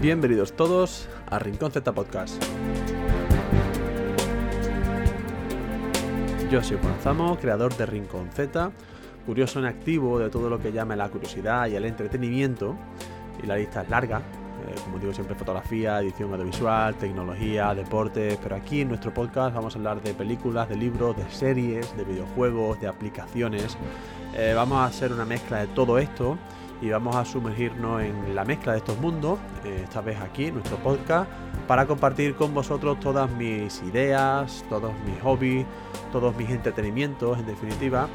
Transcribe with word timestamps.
Bienvenidos 0.00 0.52
todos 0.52 1.08
a 1.30 1.38
Rincón 1.38 1.72
Z 1.72 1.90
Podcast. 1.94 2.42
Yo 6.50 6.62
soy 6.62 6.76
Juan 6.76 6.96
Zamo, 7.02 7.38
creador 7.38 7.74
de 7.78 7.86
Rincón 7.86 8.28
Z, 8.30 8.72
curioso 9.24 9.58
en 9.58 9.64
activo 9.64 10.18
de 10.18 10.28
todo 10.28 10.50
lo 10.50 10.60
que 10.60 10.70
llama 10.70 10.96
la 10.96 11.08
curiosidad 11.08 11.66
y 11.68 11.76
el 11.76 11.86
entretenimiento, 11.86 12.76
y 13.42 13.46
la 13.46 13.56
lista 13.56 13.82
es 13.82 13.88
larga, 13.88 14.18
eh, 14.18 14.74
como 14.84 14.98
digo 14.98 15.14
siempre 15.14 15.34
fotografía, 15.34 15.98
edición 16.00 16.30
audiovisual, 16.30 16.94
tecnología, 16.96 17.74
deportes, 17.74 18.38
pero 18.42 18.56
aquí 18.56 18.82
en 18.82 18.88
nuestro 18.88 19.14
podcast 19.14 19.54
vamos 19.54 19.76
a 19.76 19.78
hablar 19.78 20.02
de 20.02 20.12
películas, 20.12 20.68
de 20.68 20.76
libros, 20.76 21.16
de 21.16 21.28
series, 21.30 21.96
de 21.96 22.04
videojuegos, 22.04 22.78
de 22.82 22.86
aplicaciones, 22.86 23.78
eh, 24.34 24.52
vamos 24.54 24.76
a 24.76 24.84
hacer 24.84 25.10
una 25.10 25.24
mezcla 25.24 25.60
de 25.60 25.68
todo 25.68 25.98
esto 25.98 26.36
y 26.80 26.90
vamos 26.90 27.16
a 27.16 27.24
sumergirnos 27.24 28.02
en 28.02 28.34
la 28.34 28.44
mezcla 28.44 28.72
de 28.72 28.78
estos 28.78 28.98
mundos, 28.98 29.38
eh, 29.64 29.80
esta 29.84 30.00
vez 30.00 30.18
aquí 30.20 30.46
en 30.46 30.54
nuestro 30.54 30.76
podcast, 30.78 31.30
para 31.66 31.86
compartir 31.86 32.34
con 32.34 32.54
vosotros 32.54 33.00
todas 33.00 33.30
mis 33.30 33.82
ideas, 33.82 34.64
todos 34.68 34.92
mis 35.04 35.20
hobbies, 35.22 35.66
todos 36.12 36.36
mis 36.36 36.50
entretenimientos 36.50 37.38
en 37.38 37.46
definitiva 37.46 38.08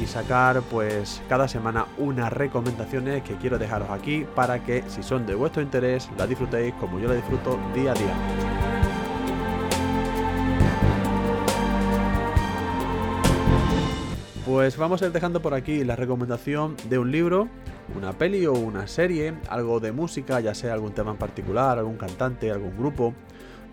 y 0.00 0.06
sacar 0.06 0.62
pues 0.62 1.22
cada 1.28 1.48
semana 1.48 1.86
unas 1.96 2.32
recomendaciones 2.32 3.22
que 3.22 3.34
quiero 3.36 3.58
dejaros 3.58 3.90
aquí 3.90 4.26
para 4.34 4.62
que 4.62 4.82
si 4.88 5.02
son 5.02 5.26
de 5.26 5.34
vuestro 5.34 5.62
interés 5.62 6.08
las 6.16 6.28
disfrutéis 6.28 6.74
como 6.74 6.98
yo 7.00 7.08
la 7.08 7.14
disfruto 7.14 7.58
día 7.74 7.92
a 7.92 7.94
día. 7.94 8.14
Pues 14.44 14.76
vamos 14.78 15.02
a 15.02 15.06
ir 15.06 15.12
dejando 15.12 15.42
por 15.42 15.52
aquí 15.52 15.84
la 15.84 15.94
recomendación 15.94 16.74
de 16.88 16.98
un 16.98 17.12
libro 17.12 17.48
una 17.96 18.12
peli 18.12 18.46
o 18.46 18.52
una 18.52 18.86
serie, 18.86 19.34
algo 19.48 19.80
de 19.80 19.92
música, 19.92 20.40
ya 20.40 20.54
sea 20.54 20.74
algún 20.74 20.92
tema 20.92 21.12
en 21.12 21.16
particular, 21.16 21.78
algún 21.78 21.96
cantante, 21.96 22.50
algún 22.50 22.76
grupo, 22.76 23.14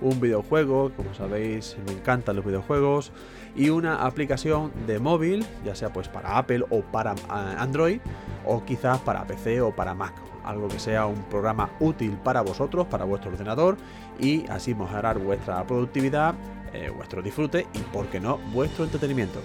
un 0.01 0.19
videojuego, 0.19 0.91
como 0.95 1.13
sabéis 1.13 1.77
me 1.85 1.93
encantan 1.93 2.35
los 2.35 2.45
videojuegos, 2.45 3.11
y 3.55 3.69
una 3.69 4.05
aplicación 4.05 4.71
de 4.87 4.99
móvil, 4.99 5.45
ya 5.63 5.75
sea 5.75 5.91
pues 5.93 6.09
para 6.09 6.37
Apple 6.37 6.65
o 6.69 6.81
para 6.81 7.13
eh, 7.13 7.55
Android, 7.57 7.99
o 8.45 8.63
quizás 8.65 8.99
para 8.99 9.25
PC 9.25 9.61
o 9.61 9.71
para 9.71 9.93
Mac, 9.93 10.13
algo 10.43 10.67
que 10.67 10.79
sea 10.79 11.05
un 11.05 11.23
programa 11.23 11.69
útil 11.79 12.17
para 12.23 12.41
vosotros, 12.41 12.87
para 12.87 13.05
vuestro 13.05 13.31
ordenador, 13.31 13.77
y 14.19 14.45
así 14.49 14.75
mejorar 14.75 15.19
vuestra 15.19 15.65
productividad, 15.65 16.35
eh, 16.73 16.91
vuestro 16.95 17.21
disfrute 17.21 17.67
y, 17.73 17.79
por 17.79 18.07
qué 18.07 18.19
no, 18.19 18.37
vuestro 18.53 18.83
entretenimiento. 18.83 19.39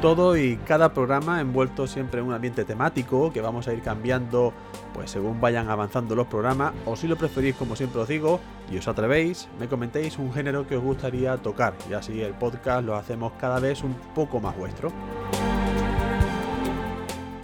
Todo 0.00 0.36
y 0.36 0.56
cada 0.58 0.94
programa 0.94 1.40
envuelto 1.40 1.86
siempre 1.88 2.20
en 2.20 2.26
un 2.26 2.32
ambiente 2.32 2.64
temático 2.64 3.32
que 3.32 3.40
vamos 3.40 3.66
a 3.66 3.72
ir 3.72 3.82
cambiando 3.82 4.52
pues 4.94 5.10
según 5.10 5.40
vayan 5.40 5.68
avanzando 5.68 6.14
los 6.14 6.28
programas 6.28 6.72
o 6.86 6.94
si 6.94 7.08
lo 7.08 7.16
preferís 7.16 7.56
como 7.56 7.74
siempre 7.74 8.00
os 8.00 8.08
digo 8.08 8.38
y 8.70 8.78
os 8.78 8.86
atrevéis 8.86 9.48
me 9.58 9.68
comentéis 9.68 10.18
un 10.18 10.32
género 10.32 10.66
que 10.68 10.76
os 10.76 10.84
gustaría 10.84 11.36
tocar 11.38 11.74
y 11.90 11.94
así 11.94 12.20
el 12.22 12.34
podcast 12.34 12.84
lo 12.84 12.94
hacemos 12.94 13.32
cada 13.40 13.58
vez 13.58 13.82
un 13.82 13.94
poco 14.14 14.40
más 14.40 14.56
vuestro. 14.56 14.92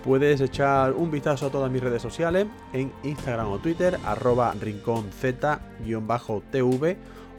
Puedes 0.04 0.40
echar 0.42 0.92
un 0.92 1.10
vistazo 1.10 1.46
a 1.46 1.50
todas 1.50 1.70
mis 1.70 1.82
redes 1.82 2.02
sociales 2.02 2.46
en 2.74 2.92
Instagram 3.04 3.50
o 3.50 3.58
Twitter 3.58 3.98
arroba 4.04 4.52
rincónz-tv 4.60 5.34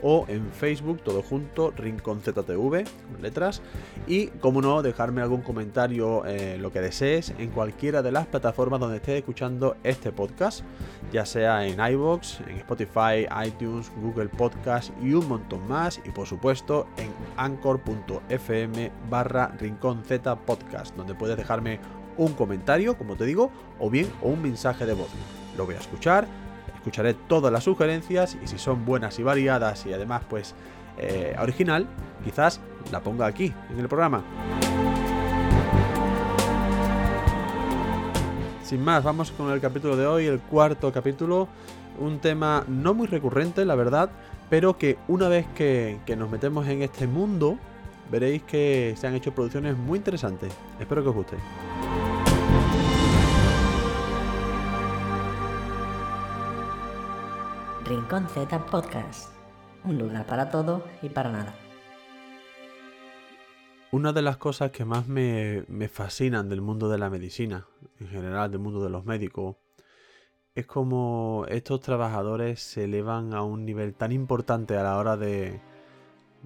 o 0.01 0.25
en 0.27 0.51
Facebook, 0.51 1.01
todo 1.03 1.21
junto, 1.21 1.71
Rincón 1.71 2.21
ZTV, 2.21 2.53
con 2.53 3.21
letras. 3.21 3.61
Y, 4.07 4.27
como 4.27 4.61
no, 4.61 4.81
dejarme 4.81 5.21
algún 5.21 5.41
comentario, 5.41 6.25
eh, 6.25 6.57
lo 6.59 6.71
que 6.71 6.81
desees, 6.81 7.33
en 7.37 7.49
cualquiera 7.49 8.01
de 8.01 8.11
las 8.11 8.27
plataformas 8.27 8.79
donde 8.79 8.97
estés 8.97 9.17
escuchando 9.17 9.77
este 9.83 10.11
podcast, 10.11 10.61
ya 11.11 11.25
sea 11.25 11.65
en 11.65 11.79
iBox, 11.79 12.41
en 12.41 12.57
Spotify, 12.57 13.27
iTunes, 13.45 13.91
Google 14.01 14.29
Podcast 14.29 14.91
y 15.01 15.13
un 15.13 15.27
montón 15.27 15.67
más. 15.67 15.99
Y 16.05 16.11
por 16.11 16.27
supuesto 16.27 16.87
en 16.97 17.11
anchor.fm 17.37 18.91
barra 19.09 19.55
Rincón 19.59 20.03
Z 20.03 20.35
Podcast, 20.35 20.95
donde 20.95 21.15
puedes 21.15 21.37
dejarme 21.37 21.79
un 22.17 22.33
comentario, 22.33 22.97
como 22.97 23.15
te 23.15 23.25
digo, 23.25 23.51
o 23.79 23.89
bien 23.89 24.07
un 24.21 24.41
mensaje 24.41 24.85
de 24.85 24.93
voz. 24.93 25.09
Lo 25.57 25.65
voy 25.65 25.75
a 25.75 25.79
escuchar 25.79 26.27
escucharé 26.85 27.15
todas 27.15 27.51
las 27.51 27.63
sugerencias 27.63 28.37
y 28.43 28.47
si 28.47 28.59
son 28.59 28.85
buenas 28.85 29.17
y 29.17 29.23
variadas 29.23 29.87
y 29.87 29.93
además 29.93 30.21
pues 30.29 30.53
eh, 30.99 31.35
original, 31.39 31.87
quizás 32.23 32.61
la 32.91 32.99
ponga 32.99 33.25
aquí 33.25 33.51
en 33.71 33.79
el 33.79 33.87
programa. 33.87 34.23
Sin 38.61 38.83
más, 38.83 39.03
vamos 39.03 39.31
con 39.31 39.51
el 39.51 39.59
capítulo 39.59 39.97
de 39.97 40.05
hoy, 40.05 40.27
el 40.27 40.39
cuarto 40.39 40.91
capítulo, 40.91 41.47
un 41.99 42.19
tema 42.19 42.63
no 42.67 42.93
muy 42.93 43.07
recurrente, 43.07 43.65
la 43.65 43.73
verdad, 43.73 44.11
pero 44.51 44.77
que 44.77 44.99
una 45.07 45.27
vez 45.27 45.47
que, 45.55 45.97
que 46.05 46.15
nos 46.15 46.29
metemos 46.29 46.67
en 46.67 46.83
este 46.83 47.07
mundo, 47.07 47.57
veréis 48.11 48.43
que 48.43 48.93
se 48.95 49.07
han 49.07 49.15
hecho 49.15 49.33
producciones 49.33 49.75
muy 49.75 49.97
interesantes. 49.97 50.53
Espero 50.79 51.01
que 51.01 51.09
os 51.09 51.15
guste. 51.15 51.37
Rincón 57.85 58.27
Z 58.27 58.65
Podcast. 58.65 59.29
Un 59.83 59.99
lugar 59.99 60.25
para 60.25 60.49
todo 60.49 60.83
y 61.03 61.09
para 61.09 61.31
nada. 61.31 61.53
Una 63.91 64.11
de 64.11 64.23
las 64.23 64.37
cosas 64.37 64.71
que 64.71 64.85
más 64.85 65.07
me, 65.07 65.63
fascinan 65.87 66.49
del 66.49 66.61
mundo 66.61 66.89
de 66.89 66.97
la 66.97 67.11
medicina, 67.11 67.67
en 67.99 68.07
general 68.07 68.49
del 68.49 68.59
mundo 68.59 68.83
de 68.83 68.89
los 68.89 69.05
médicos, 69.05 69.57
es 70.55 70.65
como 70.65 71.45
estos 71.47 71.79
trabajadores 71.81 72.59
se 72.59 72.85
elevan 72.85 73.35
a 73.35 73.43
un 73.43 73.65
nivel 73.65 73.93
tan 73.93 74.11
importante 74.11 74.75
a 74.77 74.81
la 74.81 74.97
hora 74.97 75.15
de, 75.15 75.61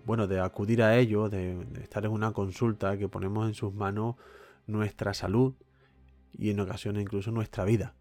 bueno, 0.05 0.27
de 0.27 0.41
acudir 0.41 0.83
a 0.83 0.97
ellos, 0.97 1.31
de, 1.31 1.63
de 1.63 1.81
estar 1.81 2.03
en 2.03 2.11
una 2.11 2.33
consulta, 2.33 2.97
que 2.97 3.07
ponemos 3.07 3.47
en 3.47 3.53
sus 3.53 3.73
manos 3.73 4.15
nuestra 4.67 5.13
salud 5.13 5.53
y 6.33 6.49
en 6.49 6.59
ocasiones 6.59 7.01
incluso 7.01 7.31
nuestra 7.31 7.63
vida. 7.63 7.95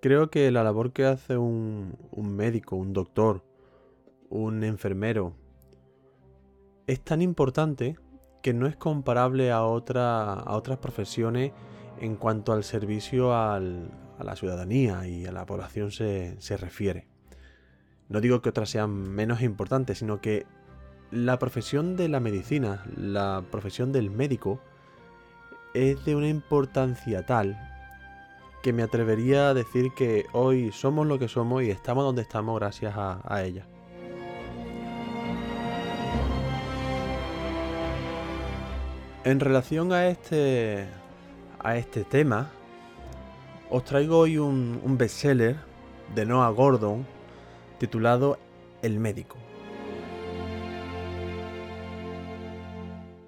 Creo 0.00 0.30
que 0.30 0.50
la 0.52 0.62
labor 0.62 0.92
que 0.92 1.04
hace 1.04 1.36
un, 1.36 1.96
médico, 2.16 2.76
un 2.76 2.92
doctor, 2.92 3.44
un 4.30 4.62
enfermero, 4.62 5.34
es 6.86 7.00
tan 7.02 7.20
importante 7.20 7.98
que 8.40 8.54
no 8.54 8.68
es 8.68 8.76
comparable 8.76 9.50
a, 9.50 9.64
otra, 9.64 10.34
a 10.34 10.56
otras 10.56 10.78
profesiones 10.78 11.52
en 12.00 12.14
cuanto 12.14 12.52
al 12.52 12.62
servicio 12.62 13.34
a 13.34 13.58
la 13.58 14.36
ciudadanía 14.36 15.08
y 15.08 15.26
a 15.26 15.32
la 15.32 15.44
población 15.46 15.90
se 15.90 16.56
refiere. 16.56 17.08
No 18.08 18.20
digo 18.20 18.40
que 18.40 18.50
otras 18.50 18.70
sean 18.70 18.90
menos 18.90 19.42
importantes, 19.42 19.98
sino 19.98 20.20
que 20.20 20.46
la 21.10 21.40
profesión 21.40 21.96
de 21.96 22.08
la 22.08 22.20
medicina, 22.20 22.84
la 22.96 23.44
profesión 23.50 23.90
del 23.90 24.10
médico, 24.10 24.60
es 25.74 26.04
de 26.04 26.14
una 26.14 26.28
importancia 26.28 27.26
tal 27.26 27.67
que 28.62 28.72
me 28.72 28.82
atrevería 28.82 29.50
a 29.50 29.54
decir 29.54 29.92
que 29.92 30.26
hoy 30.32 30.72
somos 30.72 31.06
lo 31.06 31.18
que 31.18 31.28
somos 31.28 31.62
y 31.62 31.70
estamos 31.70 32.04
donde 32.04 32.22
estamos 32.22 32.58
gracias 32.58 32.94
a, 32.96 33.42
ella. 33.44 33.66
En 39.24 39.40
relación 39.40 39.92
a 39.92 40.08
este, 40.08 40.86
a 41.58 41.76
este 41.76 42.04
tema, 42.04 42.50
os 43.70 43.84
traigo 43.84 44.18
hoy 44.18 44.38
un, 44.38 44.80
un 44.82 44.98
bestseller 44.98 45.56
de 46.14 46.24
Noah 46.24 46.50
Gordon 46.50 47.06
titulado 47.78 48.38
El 48.82 48.98
médico. 48.98 49.36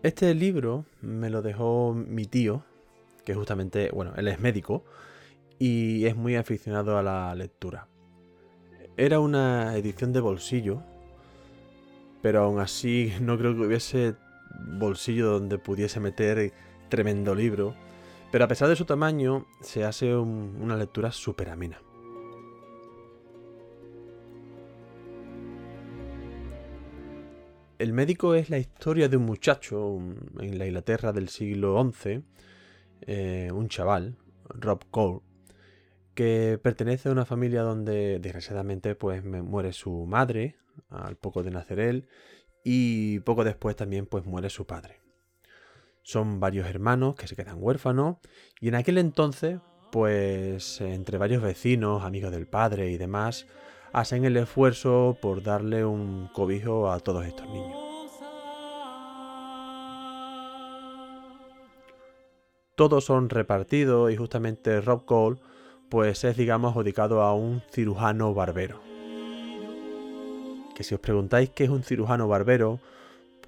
Este 0.02 0.34
libro 0.34 0.86
me 1.02 1.28
lo 1.28 1.42
dejó 1.42 1.92
mi 1.92 2.24
tío, 2.24 2.64
que 3.24 3.34
justamente, 3.34 3.90
bueno, 3.92 4.14
él 4.16 4.28
es 4.28 4.40
médico, 4.40 4.82
y 5.60 6.06
es 6.06 6.16
muy 6.16 6.36
aficionado 6.36 6.96
a 6.96 7.02
la 7.02 7.32
lectura. 7.34 7.86
Era 8.96 9.20
una 9.20 9.76
edición 9.76 10.12
de 10.12 10.20
bolsillo, 10.20 10.82
pero 12.22 12.42
aún 12.42 12.58
así 12.58 13.12
no 13.20 13.38
creo 13.38 13.54
que 13.54 13.60
hubiese 13.60 14.16
bolsillo 14.78 15.30
donde 15.30 15.58
pudiese 15.58 16.00
meter 16.00 16.52
tremendo 16.88 17.34
libro, 17.34 17.76
pero 18.32 18.44
a 18.44 18.48
pesar 18.48 18.68
de 18.68 18.76
su 18.76 18.86
tamaño 18.86 19.46
se 19.60 19.84
hace 19.84 20.16
una 20.16 20.76
lectura 20.76 21.12
súper 21.12 21.50
amena. 21.50 21.80
El 27.78 27.92
médico 27.92 28.34
es 28.34 28.50
la 28.50 28.58
historia 28.58 29.08
de 29.08 29.16
un 29.16 29.24
muchacho 29.24 29.98
en 30.38 30.58
la 30.58 30.66
Inglaterra 30.66 31.12
del 31.12 31.28
siglo 31.28 31.82
XI, 31.92 32.22
eh, 33.02 33.50
un 33.52 33.68
chaval, 33.68 34.16
Rob 34.50 34.84
Cole, 34.90 35.20
que 36.20 36.60
pertenece 36.62 37.08
a 37.08 37.12
una 37.12 37.24
familia 37.24 37.62
donde 37.62 38.18
desgraciadamente 38.18 38.94
pues 38.94 39.24
muere 39.24 39.72
su 39.72 40.04
madre 40.04 40.58
al 40.90 41.16
poco 41.16 41.42
de 41.42 41.50
nacer 41.50 41.80
él 41.80 42.08
y 42.62 43.20
poco 43.20 43.42
después 43.42 43.74
también 43.74 44.04
pues 44.04 44.26
muere 44.26 44.50
su 44.50 44.66
padre. 44.66 45.00
Son 46.02 46.38
varios 46.38 46.68
hermanos 46.68 47.14
que 47.14 47.26
se 47.26 47.36
quedan 47.36 47.56
huérfanos 47.58 48.18
y 48.60 48.68
en 48.68 48.74
aquel 48.74 48.98
entonces, 48.98 49.60
pues 49.90 50.82
entre 50.82 51.16
varios 51.16 51.42
vecinos, 51.42 52.04
amigos 52.04 52.32
del 52.32 52.46
padre 52.46 52.90
y 52.90 52.98
demás, 52.98 53.46
hacen 53.94 54.26
el 54.26 54.36
esfuerzo 54.36 55.16
por 55.22 55.42
darle 55.42 55.86
un 55.86 56.28
cobijo 56.34 56.92
a 56.92 57.00
todos 57.00 57.24
estos 57.24 57.48
niños. 57.48 57.78
Todos 62.74 63.06
son 63.06 63.30
repartidos 63.30 64.12
y 64.12 64.16
justamente 64.16 64.82
Rob 64.82 65.06
Cole 65.06 65.40
pues 65.90 66.22
es 66.24 66.36
digamos 66.36 66.70
adjudicado 66.70 67.20
a 67.22 67.34
un 67.34 67.62
cirujano 67.70 68.32
barbero. 68.32 68.80
Que 70.74 70.84
si 70.84 70.94
os 70.94 71.00
preguntáis 71.00 71.50
qué 71.50 71.64
es 71.64 71.70
un 71.70 71.82
cirujano 71.82 72.28
barbero, 72.28 72.78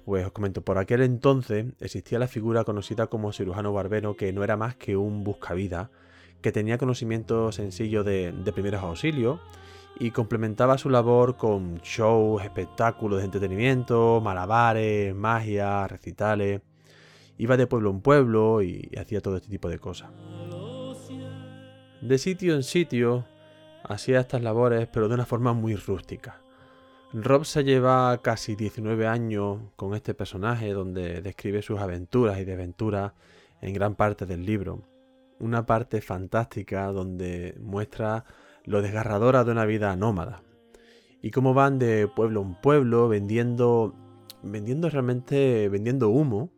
pues 0.05 0.25
os 0.25 0.33
comento, 0.33 0.61
por 0.61 0.77
aquel 0.77 1.01
entonces 1.01 1.65
existía 1.79 2.19
la 2.19 2.27
figura 2.27 2.65
conocida 2.65 3.07
como 3.07 3.31
cirujano 3.31 3.71
barbero 3.71 4.17
que 4.17 4.31
no 4.33 4.43
era 4.43 4.57
más 4.57 4.75
que 4.75 4.97
un 4.97 5.23
buscavida, 5.23 5.89
que 6.41 6.51
tenía 6.51 6.77
conocimiento 6.77 7.53
sencillo 7.53 8.03
de, 8.03 8.33
de 8.33 8.51
primeros 8.51 8.83
auxilios 8.83 9.39
y 9.97 10.11
complementaba 10.11 10.77
su 10.77 10.89
labor 10.89 11.37
con 11.37 11.77
shows, 11.77 12.43
espectáculos 12.43 13.19
de 13.19 13.25
entretenimiento, 13.25 14.19
malabares, 14.21 15.15
magia, 15.15 15.87
recitales. 15.87 16.61
Iba 17.37 17.55
de 17.55 17.67
pueblo 17.67 17.89
en 17.89 18.01
pueblo 18.01 18.61
y 18.61 18.91
hacía 18.99 19.21
todo 19.21 19.37
este 19.37 19.49
tipo 19.49 19.69
de 19.69 19.79
cosas. 19.79 20.09
De 22.03 22.17
sitio 22.17 22.53
en 22.53 22.63
sitio 22.63 23.23
hacía 23.85 24.19
estas 24.19 24.41
labores, 24.41 24.89
pero 24.91 25.07
de 25.07 25.13
una 25.13 25.25
forma 25.25 25.53
muy 25.53 25.77
rústica. 25.77 26.41
Rob 27.13 27.45
se 27.45 27.63
lleva 27.63 28.21
casi 28.21 28.57
19 28.57 29.07
años 29.07 29.59
con 29.77 29.95
este 29.95 30.13
personaje 30.13 30.73
donde 30.73 31.21
describe 31.21 31.61
sus 31.61 31.79
aventuras 31.79 32.39
y 32.39 32.43
desventuras 32.43 33.13
en 33.61 33.73
gran 33.73 33.95
parte 33.95 34.25
del 34.25 34.45
libro. 34.45 34.83
Una 35.39 35.65
parte 35.65 36.01
fantástica 36.01 36.87
donde 36.91 37.55
muestra 37.61 38.25
lo 38.65 38.81
desgarradora 38.81 39.45
de 39.45 39.51
una 39.51 39.63
vida 39.63 39.95
nómada. 39.95 40.43
Y 41.21 41.31
cómo 41.31 41.53
van 41.53 41.79
de 41.79 42.09
pueblo 42.09 42.41
en 42.41 42.55
pueblo 42.55 43.07
vendiendo, 43.07 43.95
vendiendo 44.41 44.89
realmente, 44.89 45.69
vendiendo 45.69 46.09
humo 46.09 46.49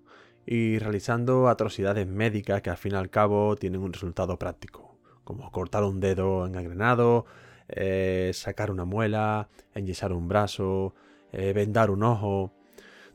y 0.43 0.79
realizando 0.79 1.49
atrocidades 1.49 2.07
médicas 2.07 2.63
que 2.63 2.71
al 2.71 2.77
fin 2.77 2.93
y 2.93 2.95
al 2.95 3.11
cabo 3.11 3.55
tienen 3.55 3.81
un 3.81 3.93
resultado 3.93 4.39
práctico, 4.39 4.84
como 5.25 5.51
cortar 5.51 5.83
un 5.83 5.99
dedo 5.99 6.45
engangrenado, 6.45 7.25
eh, 7.67 8.31
sacar 8.33 8.71
una 8.71 8.85
muela, 8.85 9.49
enyesar 9.73 10.13
un 10.13 10.29
brazo, 10.29 10.95
eh, 11.33 11.51
vendar 11.51 11.91
un 11.91 12.03
ojo. 12.03 12.53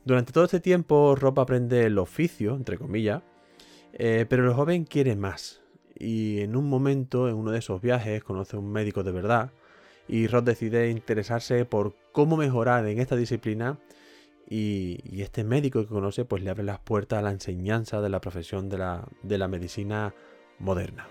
Durante 0.05 0.31
todo 0.31 0.43
este 0.43 0.59
tiempo 0.59 1.15
Rob 1.15 1.39
aprende 1.39 1.85
el 1.85 1.97
oficio, 1.97 2.55
entre 2.55 2.77
comillas, 2.77 3.23
eh, 3.93 4.27
pero 4.29 4.45
el 4.45 4.53
joven 4.53 4.85
quiere 4.85 5.15
más 5.15 5.61
y 5.97 6.41
en 6.41 6.55
un 6.55 6.69
momento, 6.69 7.29
en 7.29 7.35
uno 7.35 7.51
de 7.51 7.59
esos 7.59 7.81
viajes, 7.81 8.23
conoce 8.23 8.55
a 8.55 8.59
un 8.59 8.71
médico 8.71 9.03
de 9.03 9.11
verdad 9.11 9.51
y 10.07 10.27
Rod 10.27 10.43
decide 10.43 10.89
interesarse 10.89 11.65
por 11.65 11.95
cómo 12.11 12.37
mejorar 12.37 12.87
en 12.87 12.99
esta 12.99 13.15
disciplina 13.15 13.79
y, 14.49 15.21
este 15.21 15.43
médico 15.43 15.81
que 15.81 15.87
conoce 15.87 16.25
pues 16.25 16.43
le 16.43 16.49
abre 16.49 16.63
las 16.63 16.79
puertas 16.79 17.19
a 17.19 17.21
la 17.21 17.31
enseñanza 17.31 18.01
de 18.01 18.09
la 18.09 18.19
profesión 18.19 18.67
de 18.67 18.79
la, 18.79 19.07
de 19.23 19.37
la 19.37 19.47
medicina 19.47 20.13
moderna. 20.59 21.07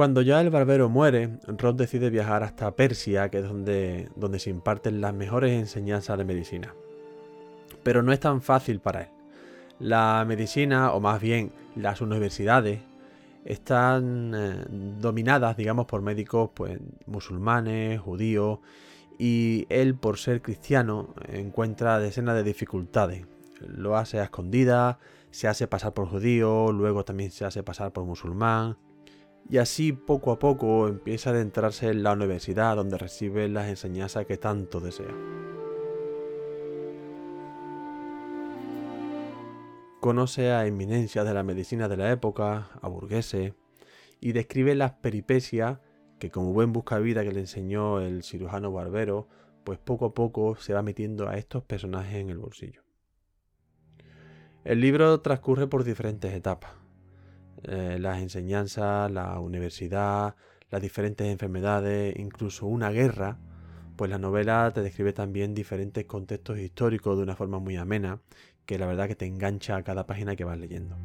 Cuando 0.00 0.22
ya 0.22 0.40
el 0.40 0.48
barbero 0.48 0.88
muere, 0.88 1.28
Rod 1.46 1.74
decide 1.74 2.08
viajar 2.08 2.42
hasta 2.42 2.74
Persia, 2.74 3.28
que 3.28 3.40
es 3.40 3.44
donde, 3.44 4.08
donde 4.16 4.38
se 4.38 4.48
imparten 4.48 5.02
las 5.02 5.12
mejores 5.12 5.52
enseñanzas 5.52 6.16
de 6.16 6.24
medicina 6.24 6.74
pero 7.82 8.02
no 8.02 8.10
es 8.10 8.18
tan 8.18 8.40
fácil 8.40 8.80
para 8.80 9.02
él. 9.02 9.08
La 9.78 10.24
medicina, 10.26 10.92
o 10.92 11.00
más 11.00 11.20
bien 11.20 11.52
las 11.76 12.00
universidades, 12.00 12.80
están 13.44 14.32
eh, 14.34 14.64
dominadas, 14.98 15.58
digamos, 15.58 15.84
por 15.84 16.00
médicos 16.00 16.48
pues, 16.54 16.78
musulmanes, 17.04 18.00
judíos, 18.00 18.60
y 19.18 19.66
él, 19.68 19.96
por 19.96 20.16
ser 20.16 20.40
cristiano, 20.40 21.14
encuentra 21.28 21.98
decenas 21.98 22.36
de 22.36 22.42
dificultades. 22.42 23.26
Lo 23.60 23.98
hace 23.98 24.18
a 24.18 24.24
escondidas, 24.24 24.96
se 25.30 25.46
hace 25.46 25.66
pasar 25.66 25.92
por 25.92 26.08
judío, 26.08 26.72
luego 26.72 27.04
también 27.04 27.30
se 27.32 27.44
hace 27.44 27.62
pasar 27.62 27.92
por 27.92 28.06
musulmán, 28.06 28.78
y 29.48 29.58
así 29.58 29.92
poco 29.92 30.32
a 30.32 30.38
poco 30.38 30.88
empieza 30.88 31.30
a 31.30 31.32
adentrarse 31.32 31.88
en 31.88 32.02
la 32.02 32.12
universidad 32.12 32.76
donde 32.76 32.98
recibe 32.98 33.48
las 33.48 33.68
enseñanzas 33.68 34.26
que 34.26 34.36
tanto 34.36 34.80
desea. 34.80 35.14
Conoce 40.00 40.50
a 40.50 40.66
eminencias 40.66 41.26
de 41.26 41.34
la 41.34 41.42
medicina 41.42 41.88
de 41.88 41.96
la 41.96 42.10
época, 42.10 42.70
a 42.80 42.88
burgueses, 42.88 43.52
y 44.20 44.32
describe 44.32 44.74
las 44.74 44.92
peripecias 44.92 45.78
que 46.18 46.30
como 46.30 46.52
buen 46.52 46.72
buscavida 46.72 47.24
que 47.24 47.32
le 47.32 47.40
enseñó 47.40 48.00
el 48.00 48.22
cirujano 48.22 48.70
barbero, 48.72 49.28
pues 49.64 49.78
poco 49.78 50.06
a 50.06 50.14
poco 50.14 50.56
se 50.56 50.74
va 50.74 50.82
metiendo 50.82 51.28
a 51.28 51.36
estos 51.36 51.64
personajes 51.64 52.16
en 52.16 52.30
el 52.30 52.38
bolsillo. 52.38 52.82
El 54.64 54.80
libro 54.80 55.20
transcurre 55.20 55.66
por 55.66 55.84
diferentes 55.84 56.32
etapas. 56.32 56.72
Eh, 57.64 57.98
las 58.00 58.20
enseñanzas, 58.20 59.10
la 59.10 59.38
universidad, 59.38 60.34
las 60.70 60.82
diferentes 60.82 61.26
enfermedades, 61.26 62.14
incluso 62.18 62.66
una 62.66 62.90
guerra, 62.90 63.38
pues 63.96 64.10
la 64.10 64.18
novela 64.18 64.70
te 64.72 64.82
describe 64.82 65.12
también 65.12 65.54
diferentes 65.54 66.04
contextos 66.06 66.58
históricos 66.58 67.16
de 67.16 67.22
una 67.22 67.36
forma 67.36 67.58
muy 67.58 67.76
amena 67.76 68.20
que 68.64 68.78
la 68.78 68.86
verdad 68.86 69.08
que 69.08 69.16
te 69.16 69.26
engancha 69.26 69.76
a 69.76 69.82
cada 69.82 70.06
página 70.06 70.36
que 70.36 70.44
vas 70.44 70.58
leyendo. 70.58 70.96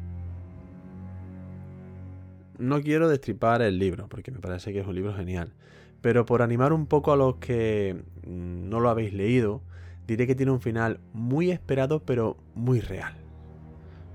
No 2.58 2.80
quiero 2.80 3.08
destripar 3.08 3.60
el 3.60 3.78
libro, 3.78 4.08
porque 4.08 4.30
me 4.30 4.38
parece 4.38 4.72
que 4.72 4.80
es 4.80 4.86
un 4.86 4.94
libro 4.94 5.12
genial, 5.14 5.52
pero 6.00 6.24
por 6.24 6.40
animar 6.40 6.72
un 6.72 6.86
poco 6.86 7.12
a 7.12 7.16
los 7.16 7.36
que 7.36 8.02
mm, 8.26 8.68
no 8.68 8.80
lo 8.80 8.88
habéis 8.88 9.12
leído, 9.12 9.62
diré 10.06 10.26
que 10.26 10.34
tiene 10.34 10.52
un 10.52 10.60
final 10.60 11.00
muy 11.12 11.50
esperado 11.50 12.00
pero 12.00 12.36
muy 12.54 12.80
real. 12.80 13.25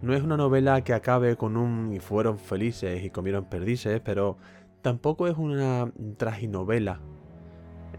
No 0.01 0.15
es 0.15 0.23
una 0.23 0.35
novela 0.35 0.83
que 0.83 0.93
acabe 0.93 1.35
con 1.35 1.55
un 1.57 1.93
y 1.93 1.99
fueron 1.99 2.39
felices 2.39 3.03
y 3.03 3.11
comieron 3.11 3.45
perdices, 3.45 4.01
pero 4.03 4.37
tampoco 4.81 5.27
es 5.27 5.37
una 5.37 5.91
traginovela 6.17 6.99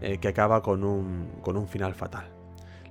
eh, 0.01 0.17
que 0.17 0.27
acaba 0.27 0.61
con 0.61 0.83
un, 0.83 1.29
con 1.41 1.55
un 1.55 1.67
final 1.67 1.95
fatal. 1.95 2.25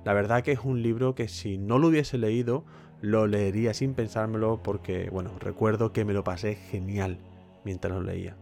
La 0.03 0.13
verdad 0.13 0.41
que 0.41 0.51
es 0.51 0.59
un 0.63 0.81
libro 0.81 1.13
que 1.13 1.27
si 1.27 1.59
no 1.59 1.77
lo 1.77 1.89
hubiese 1.89 2.17
leído, 2.17 2.65
lo 3.01 3.27
leería 3.27 3.75
sin 3.75 3.93
pensármelo 3.93 4.61
porque, 4.63 5.09
bueno, 5.11 5.31
recuerdo 5.39 5.93
que 5.93 6.05
me 6.05 6.13
lo 6.13 6.23
pasé 6.23 6.55
genial 6.55 7.19
mientras 7.63 7.93
lo 7.93 8.01
leía. 8.01 8.35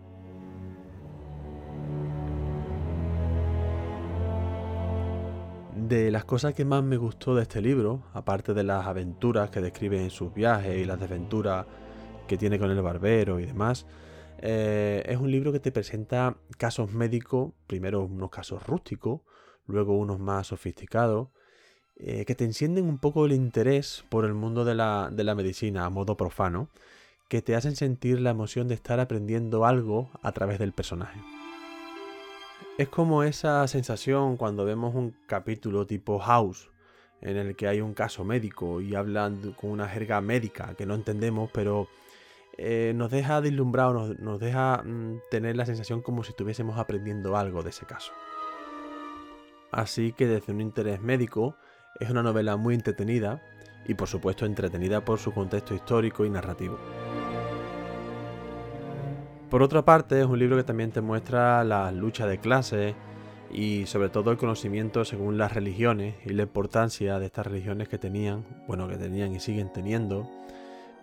De 5.91 6.09
las 6.09 6.23
cosas 6.23 6.53
que 6.53 6.63
más 6.63 6.81
me 6.85 6.95
gustó 6.95 7.35
de 7.35 7.41
este 7.41 7.61
libro, 7.61 8.03
aparte 8.13 8.53
de 8.53 8.63
las 8.63 8.87
aventuras 8.87 9.49
que 9.49 9.59
describe 9.59 10.01
en 10.01 10.09
sus 10.09 10.33
viajes 10.33 10.77
y 10.77 10.85
las 10.85 10.97
desventuras 10.97 11.65
que 12.29 12.37
tiene 12.37 12.57
con 12.57 12.71
el 12.71 12.81
barbero 12.81 13.41
y 13.41 13.45
demás, 13.45 13.85
eh, 14.37 15.03
es 15.05 15.17
un 15.17 15.29
libro 15.29 15.51
que 15.51 15.59
te 15.59 15.73
presenta 15.73 16.37
casos 16.57 16.93
médicos, 16.93 17.51
primero 17.67 18.05
unos 18.05 18.29
casos 18.29 18.65
rústicos, 18.65 19.19
luego 19.67 19.97
unos 19.97 20.17
más 20.17 20.47
sofisticados, 20.47 21.27
eh, 21.97 22.23
que 22.23 22.35
te 22.35 22.45
encienden 22.45 22.85
un 22.85 22.97
poco 22.97 23.25
el 23.25 23.33
interés 23.33 24.05
por 24.07 24.23
el 24.23 24.33
mundo 24.33 24.63
de 24.63 24.75
la, 24.75 25.09
de 25.11 25.25
la 25.25 25.35
medicina 25.35 25.83
a 25.83 25.89
modo 25.89 26.15
profano, 26.15 26.69
que 27.27 27.41
te 27.41 27.53
hacen 27.53 27.75
sentir 27.75 28.21
la 28.21 28.29
emoción 28.29 28.69
de 28.69 28.75
estar 28.75 29.01
aprendiendo 29.01 29.65
algo 29.65 30.09
a 30.21 30.31
través 30.31 30.57
del 30.57 30.71
personaje. 30.71 31.19
Es 32.77 32.87
como 32.87 33.23
esa 33.23 33.67
sensación 33.67 34.37
cuando 34.37 34.65
vemos 34.65 34.95
un 34.95 35.15
capítulo 35.27 35.85
tipo 35.85 36.19
House, 36.19 36.69
en 37.21 37.37
el 37.37 37.55
que 37.55 37.67
hay 37.67 37.81
un 37.81 37.93
caso 37.93 38.23
médico 38.23 38.81
y 38.81 38.95
hablan 38.95 39.53
con 39.53 39.71
una 39.71 39.87
jerga 39.87 40.21
médica 40.21 40.73
que 40.75 40.85
no 40.85 40.95
entendemos, 40.95 41.51
pero 41.53 41.87
eh, 42.57 42.93
nos 42.95 43.11
deja 43.11 43.41
deslumbrado, 43.41 43.93
nos, 43.93 44.19
nos 44.19 44.39
deja 44.39 44.81
mm, 44.83 45.19
tener 45.29 45.55
la 45.55 45.65
sensación 45.65 46.01
como 46.01 46.23
si 46.23 46.31
estuviésemos 46.31 46.79
aprendiendo 46.79 47.35
algo 47.35 47.61
de 47.61 47.69
ese 47.69 47.85
caso. 47.85 48.13
Así 49.71 50.13
que 50.13 50.27
desde 50.27 50.51
un 50.51 50.61
interés 50.61 51.01
médico, 51.01 51.55
es 51.99 52.09
una 52.09 52.23
novela 52.23 52.57
muy 52.57 52.73
entretenida 52.73 53.41
y 53.85 53.93
por 53.93 54.07
supuesto 54.07 54.45
entretenida 54.45 55.03
por 55.03 55.19
su 55.19 55.33
contexto 55.33 55.75
histórico 55.75 56.25
y 56.25 56.29
narrativo. 56.29 56.79
Por 59.51 59.63
otra 59.63 59.83
parte, 59.83 60.21
es 60.21 60.25
un 60.25 60.39
libro 60.39 60.55
que 60.55 60.63
también 60.63 60.91
te 60.91 61.01
muestra 61.01 61.65
la 61.65 61.91
lucha 61.91 62.25
de 62.25 62.39
clases 62.39 62.95
y 63.51 63.85
sobre 63.85 64.07
todo 64.07 64.31
el 64.31 64.37
conocimiento 64.37 65.03
según 65.03 65.37
las 65.37 65.53
religiones 65.53 66.15
y 66.25 66.29
la 66.29 66.43
importancia 66.43 67.19
de 67.19 67.25
estas 67.25 67.47
religiones 67.47 67.89
que 67.89 67.97
tenían, 67.97 68.45
bueno, 68.65 68.87
que 68.87 68.95
tenían 68.95 69.35
y 69.35 69.41
siguen 69.41 69.73
teniendo, 69.73 70.25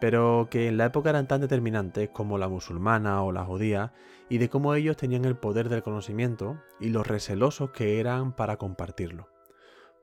pero 0.01 0.49
que 0.51 0.67
en 0.67 0.79
la 0.79 0.87
época 0.87 1.11
eran 1.11 1.29
tan 1.29 1.43
determinantes 1.43 2.09
como 2.09 2.39
la 2.39 2.49
musulmana 2.49 3.23
o 3.23 3.33
la 3.33 3.45
judía 3.45 3.93
y 4.31 4.39
de 4.39 4.49
cómo 4.49 4.75
ellos 4.75 4.97
tenían 4.97 5.27
el 5.27 5.37
poder 5.37 5.69
del 5.69 5.83
conocimiento 5.83 6.59
y 6.81 6.89
los 6.89 7.07
recelosos 7.07 7.73
que 7.73 8.01
eran 8.01 8.33
para 8.33 8.57
compartirlo. 8.57 9.29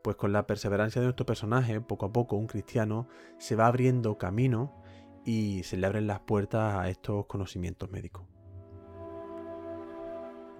pues 0.04 0.18
con 0.18 0.34
la 0.34 0.46
perseverancia 0.46 1.02
de 1.02 1.08
nuestro 1.08 1.26
personaje, 1.26 1.82
poco 1.82 2.06
a 2.06 2.14
poco 2.14 2.36
un 2.36 2.46
cristiano 2.46 3.08
se 3.40 3.56
va 3.56 3.66
abriendo 3.66 4.20
camino 4.20 4.84
y 5.26 5.64
se 5.64 5.78
le 5.78 5.88
abren 5.88 6.06
las 6.06 6.20
puertas 6.20 6.76
a 6.76 6.90
estos 6.90 7.26
conocimientos 7.26 7.90
médicos. 7.90 8.35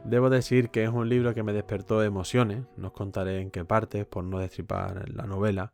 Debo 0.06 0.30
decir 0.30 0.70
que 0.70 0.84
es 0.84 0.90
un 0.90 1.10
libro 1.10 1.34
que 1.34 1.42
me 1.42 1.52
despertó 1.52 2.04
emociones, 2.04 2.64
no 2.78 2.90
os 2.90 2.94
contaré 2.94 3.42
en 3.42 3.50
qué 3.50 3.66
partes 3.66 4.06
por 4.06 4.24
no 4.24 4.38
destripar 4.38 5.10
la 5.10 5.26
novela, 5.26 5.74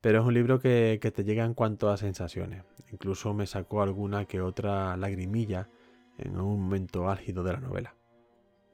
pero 0.00 0.20
es 0.20 0.24
un 0.24 0.34
libro 0.34 0.60
que, 0.60 1.00
te 1.00 1.24
llega 1.24 1.44
en 1.44 1.52
cuanto 1.52 1.90
a 1.90 1.96
sensaciones. 1.96 2.62
Incluso 2.92 3.34
me 3.34 3.44
sacó 3.48 3.82
alguna 3.82 4.26
que 4.26 4.40
otra 4.40 4.96
lagrimilla 4.96 5.68
en 6.16 6.40
un 6.40 6.60
momento 6.62 7.10
álgido 7.10 7.42
de 7.42 7.54
la 7.54 7.60
novela. 7.60 7.96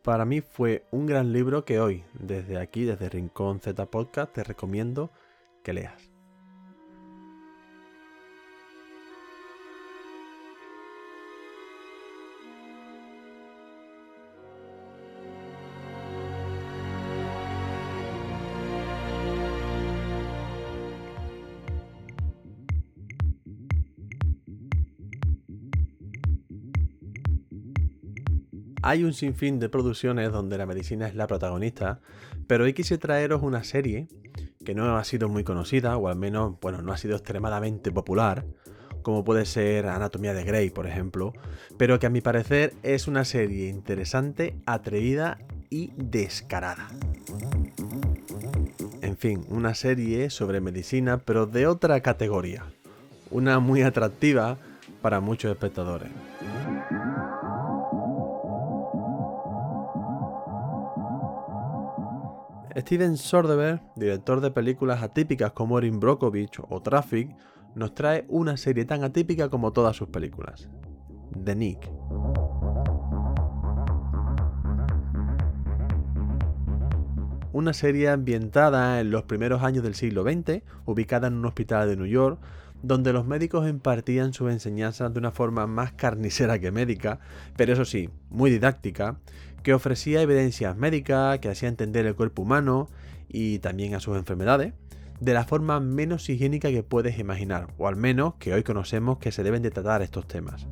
Para 0.02 0.26
mí 0.26 0.42
fue 0.42 0.84
un 0.90 1.06
gran 1.06 1.32
libro 1.32 1.64
que 1.64 1.80
hoy, 1.80 2.04
desde 2.12 2.58
aquí, 2.58 2.84
desde 2.84 3.08
Rincón 3.08 3.60
Z 3.60 3.86
Podcast, 3.86 4.34
te 4.34 4.44
recomiendo 4.44 5.10
que 5.64 5.72
leas. 5.72 6.11
Hay 28.84 29.04
un 29.04 29.14
sinfín 29.14 29.60
de 29.60 29.68
producciones 29.68 30.32
donde 30.32 30.58
la 30.58 30.66
medicina 30.66 31.06
es 31.06 31.14
la 31.14 31.28
protagonista, 31.28 32.00
pero 32.48 32.64
hoy 32.64 32.72
quise 32.72 32.98
traeros 32.98 33.42
una 33.42 33.62
serie 33.62 34.08
que 34.64 34.74
no 34.74 34.96
ha 34.96 35.04
sido 35.04 35.28
muy 35.28 35.44
conocida, 35.44 35.96
o 35.96 36.08
al 36.08 36.16
menos, 36.16 36.56
bueno, 36.60 36.82
no 36.82 36.92
ha 36.92 36.96
sido 36.96 37.14
extremadamente 37.14 37.92
popular, 37.92 38.44
como 39.02 39.22
puede 39.22 39.46
ser 39.46 39.86
Anatomía 39.86 40.34
de 40.34 40.42
Grey, 40.42 40.70
por 40.70 40.88
ejemplo, 40.88 41.32
pero 41.76 42.00
que 42.00 42.06
a 42.06 42.10
mi 42.10 42.20
parecer 42.20 42.74
es 42.82 43.06
una 43.06 43.24
serie 43.24 43.68
interesante, 43.68 44.56
atrevida 44.66 45.38
y 45.70 45.92
descarada. 45.96 46.88
En 49.00 49.16
fin, 49.16 49.44
una 49.48 49.74
serie 49.74 50.28
sobre 50.30 50.60
medicina, 50.60 51.18
pero 51.18 51.46
de 51.46 51.68
otra 51.68 52.00
categoría. 52.00 52.64
Una 53.30 53.60
muy 53.60 53.82
atractiva 53.82 54.58
para 55.00 55.20
muchos 55.20 55.52
espectadores. 55.52 56.10
Steven 62.82 63.16
Soderbergh, 63.16 63.80
director 63.94 64.40
de 64.40 64.50
películas 64.50 65.02
atípicas 65.02 65.52
como 65.52 65.78
Erin 65.78 66.00
Brockovich 66.00 66.60
o 66.68 66.82
Traffic, 66.82 67.34
nos 67.76 67.94
trae 67.94 68.24
una 68.28 68.56
serie 68.56 68.84
tan 68.84 69.04
atípica 69.04 69.48
como 69.48 69.72
todas 69.72 69.96
sus 69.96 70.08
películas, 70.08 70.68
The 71.44 71.54
Nick. 71.54 71.90
Una 77.52 77.72
serie 77.72 78.08
ambientada 78.08 78.98
en 79.00 79.12
los 79.12 79.22
primeros 79.24 79.62
años 79.62 79.84
del 79.84 79.94
siglo 79.94 80.24
XX, 80.24 80.62
ubicada 80.84 81.28
en 81.28 81.34
un 81.34 81.46
hospital 81.46 81.88
de 81.88 81.96
New 81.96 82.06
York, 82.06 82.40
donde 82.82 83.12
los 83.12 83.24
médicos 83.24 83.68
impartían 83.68 84.32
sus 84.32 84.50
enseñanzas 84.50 85.12
de 85.12 85.20
una 85.20 85.30
forma 85.30 85.68
más 85.68 85.92
carnicera 85.92 86.58
que 86.58 86.72
médica, 86.72 87.20
pero 87.56 87.74
eso 87.74 87.84
sí, 87.84 88.10
muy 88.28 88.50
didáctica, 88.50 89.20
que 89.62 89.74
ofrecía 89.74 90.22
evidencias 90.22 90.76
médicas, 90.76 91.38
que 91.38 91.48
hacía 91.48 91.68
entender 91.68 92.06
el 92.06 92.14
cuerpo 92.14 92.42
humano 92.42 92.88
y 93.28 93.58
también 93.60 93.94
a 93.94 94.00
sus 94.00 94.16
enfermedades, 94.16 94.74
de 95.20 95.34
la 95.34 95.44
forma 95.44 95.78
menos 95.80 96.28
higiénica 96.28 96.70
que 96.70 96.82
puedes 96.82 97.18
imaginar, 97.18 97.68
o 97.78 97.86
al 97.86 97.96
menos 97.96 98.34
que 98.34 98.52
hoy 98.52 98.62
conocemos 98.62 99.18
que 99.18 99.32
se 99.32 99.42
deben 99.42 99.62
de 99.62 99.70
tratar 99.70 100.02
estos 100.02 100.26
temas. 100.26 100.66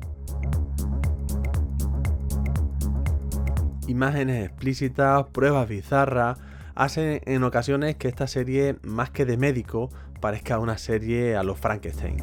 Imágenes 3.87 4.45
explícitas, 4.45 5.25
pruebas 5.31 5.67
bizarras, 5.67 6.37
hacen 6.75 7.21
en 7.25 7.43
ocasiones 7.43 7.95
que 7.95 8.07
esta 8.07 8.27
serie, 8.27 8.77
más 8.83 9.09
que 9.09 9.25
de 9.25 9.37
médico, 9.37 9.89
parezca 10.19 10.59
una 10.59 10.77
serie 10.77 11.35
a 11.35 11.43
los 11.43 11.59
Frankenstein. 11.59 12.17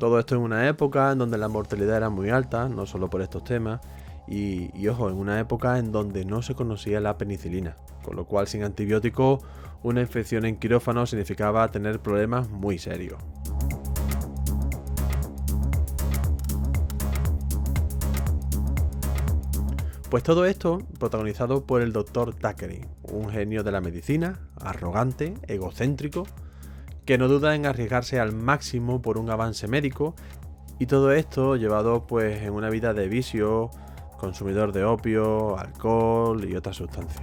Todo 0.00 0.18
esto 0.18 0.34
en 0.34 0.40
una 0.40 0.66
época 0.66 1.12
en 1.12 1.18
donde 1.18 1.36
la 1.36 1.48
mortalidad 1.48 1.98
era 1.98 2.08
muy 2.08 2.30
alta, 2.30 2.70
no 2.70 2.86
solo 2.86 3.10
por 3.10 3.20
estos 3.20 3.44
temas, 3.44 3.82
y, 4.26 4.88
ojo, 4.88 5.10
en 5.10 5.16
una 5.16 5.38
época 5.38 5.78
en 5.78 5.92
donde 5.92 6.24
no 6.24 6.40
se 6.40 6.54
conocía 6.54 7.00
la 7.00 7.18
penicilina, 7.18 7.76
con 8.02 8.16
lo 8.16 8.24
cual 8.24 8.46
sin 8.46 8.62
antibiótico 8.62 9.42
una 9.82 10.00
infección 10.00 10.46
en 10.46 10.56
quirófano 10.56 11.04
significaba 11.04 11.70
tener 11.70 12.00
problemas 12.00 12.48
muy 12.48 12.78
serios. 12.78 13.18
Pues 20.08 20.22
todo 20.22 20.46
esto 20.46 20.78
protagonizado 20.98 21.66
por 21.66 21.82
el 21.82 21.92
Dr. 21.92 22.34
Thackeray, 22.34 22.86
un 23.02 23.28
genio 23.28 23.62
de 23.62 23.72
la 23.72 23.82
medicina, 23.82 24.40
arrogante, 24.56 25.34
egocéntrico, 25.46 26.26
que 27.04 27.18
no 27.18 27.28
duda 27.28 27.54
en 27.54 27.66
arriesgarse 27.66 28.20
al 28.20 28.32
máximo 28.32 29.02
por 29.02 29.18
un 29.18 29.30
avance 29.30 29.68
médico 29.68 30.14
y 30.78 30.86
todo 30.86 31.12
esto 31.12 31.56
llevado 31.56 32.06
pues 32.06 32.42
en 32.42 32.52
una 32.52 32.70
vida 32.70 32.94
de 32.94 33.08
vicio, 33.08 33.70
consumidor 34.18 34.72
de 34.72 34.84
opio, 34.84 35.58
alcohol 35.58 36.48
y 36.48 36.56
otras 36.56 36.76
sustancias. 36.76 37.22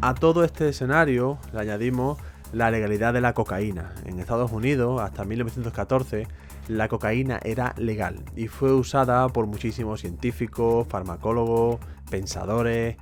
A 0.00 0.14
todo 0.14 0.44
este 0.44 0.68
escenario 0.68 1.38
le 1.52 1.60
añadimos 1.60 2.18
la 2.52 2.70
legalidad 2.70 3.12
de 3.12 3.20
la 3.20 3.34
cocaína. 3.34 3.94
En 4.06 4.20
Estados 4.20 4.52
Unidos, 4.52 5.00
hasta 5.00 5.24
1914, 5.24 6.26
la 6.68 6.88
cocaína 6.88 7.40
era 7.42 7.74
legal 7.76 8.24
y 8.36 8.48
fue 8.48 8.72
usada 8.72 9.28
por 9.28 9.46
muchísimos 9.46 10.00
científicos, 10.00 10.86
farmacólogos, 10.88 11.78
pensadores 12.10 12.96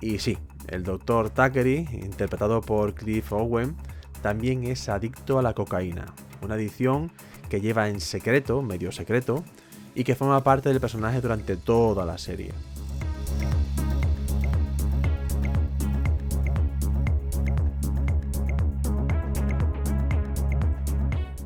y 0.00 0.18
sí, 0.18 0.38
el 0.68 0.84
Dr. 0.84 1.30
Thackeray, 1.30 1.88
interpretado 2.02 2.60
por 2.60 2.94
Cliff 2.94 3.32
Owen, 3.32 3.76
también 4.22 4.64
es 4.64 4.88
adicto 4.88 5.38
a 5.38 5.42
la 5.42 5.54
cocaína, 5.54 6.06
una 6.42 6.54
adicción 6.54 7.10
que 7.48 7.60
lleva 7.60 7.88
en 7.88 8.00
secreto, 8.00 8.62
medio 8.62 8.92
secreto, 8.92 9.44
y 9.94 10.04
que 10.04 10.14
forma 10.14 10.42
parte 10.44 10.68
del 10.68 10.80
personaje 10.80 11.20
durante 11.20 11.56
toda 11.56 12.04
la 12.04 12.18
serie. 12.18 12.52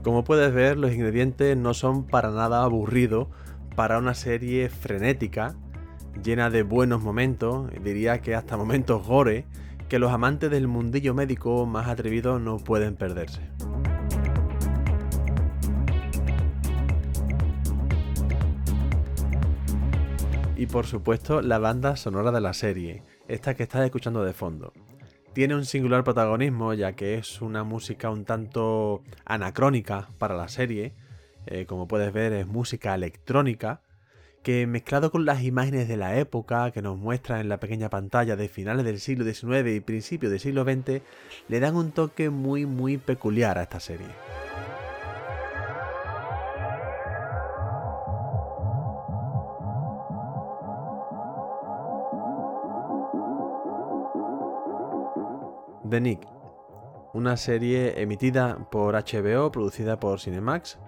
Como 0.02 0.24
puedes 0.24 0.52
ver, 0.52 0.76
los 0.76 0.92
ingredientes 0.92 1.56
no 1.56 1.74
son 1.74 2.04
para 2.04 2.30
nada 2.30 2.64
aburridos 2.64 3.28
para 3.76 3.98
una 3.98 4.14
serie 4.14 4.68
frenética 4.68 5.54
llena 6.22 6.50
de 6.50 6.62
buenos 6.62 7.02
momentos, 7.02 7.70
diría 7.82 8.20
que 8.20 8.34
hasta 8.34 8.56
momentos 8.56 9.06
gore, 9.06 9.44
que 9.88 9.98
los 9.98 10.12
amantes 10.12 10.50
del 10.50 10.68
mundillo 10.68 11.14
médico 11.14 11.66
más 11.66 11.88
atrevidos 11.88 12.40
no 12.40 12.58
pueden 12.58 12.96
perderse. 12.96 13.42
Y 20.56 20.66
por 20.66 20.86
supuesto 20.86 21.42
la 21.42 21.58
banda 21.58 21.96
sonora 21.96 22.30
de 22.30 22.40
la 22.40 22.54
serie, 22.54 23.02
esta 23.26 23.54
que 23.54 23.64
estás 23.64 23.84
escuchando 23.84 24.24
de 24.24 24.32
fondo. 24.32 24.72
Tiene 25.32 25.56
un 25.56 25.64
singular 25.64 26.04
protagonismo 26.04 26.72
ya 26.74 26.92
que 26.92 27.14
es 27.14 27.42
una 27.42 27.64
música 27.64 28.10
un 28.10 28.24
tanto 28.24 29.02
anacrónica 29.24 30.08
para 30.18 30.36
la 30.36 30.48
serie, 30.48 30.92
eh, 31.46 31.66
como 31.66 31.88
puedes 31.88 32.12
ver 32.12 32.32
es 32.32 32.46
música 32.46 32.94
electrónica, 32.94 33.80
que 34.42 34.66
mezclado 34.66 35.10
con 35.10 35.24
las 35.24 35.42
imágenes 35.42 35.88
de 35.88 35.96
la 35.96 36.18
época 36.18 36.70
que 36.72 36.82
nos 36.82 36.98
muestran 36.98 37.40
en 37.40 37.48
la 37.48 37.58
pequeña 37.58 37.88
pantalla 37.88 38.36
de 38.36 38.48
finales 38.48 38.84
del 38.84 39.00
siglo 39.00 39.24
XIX 39.24 39.68
y 39.74 39.80
principios 39.80 40.30
del 40.30 40.40
siglo 40.40 40.64
XX, 40.64 41.00
le 41.48 41.60
dan 41.60 41.76
un 41.76 41.92
toque 41.92 42.30
muy 42.30 42.66
muy 42.66 42.98
peculiar 42.98 43.58
a 43.58 43.62
esta 43.62 43.80
serie. 43.80 44.08
The 55.88 56.00
Nick, 56.00 56.26
una 57.12 57.36
serie 57.36 58.00
emitida 58.00 58.56
por 58.70 58.94
HBO, 58.94 59.52
producida 59.52 60.00
por 60.00 60.20
Cinemax, 60.20 60.78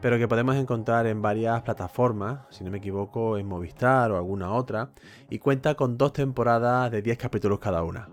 pero 0.00 0.18
que 0.18 0.28
podemos 0.28 0.56
encontrar 0.56 1.06
en 1.06 1.22
varias 1.22 1.62
plataformas, 1.62 2.40
si 2.50 2.64
no 2.64 2.70
me 2.70 2.78
equivoco 2.78 3.38
en 3.38 3.46
Movistar 3.46 4.10
o 4.10 4.16
alguna 4.16 4.52
otra, 4.52 4.90
y 5.30 5.38
cuenta 5.38 5.74
con 5.74 5.96
dos 5.96 6.12
temporadas 6.12 6.90
de 6.90 7.02
10 7.02 7.18
capítulos 7.18 7.58
cada 7.58 7.82
una. 7.82 8.08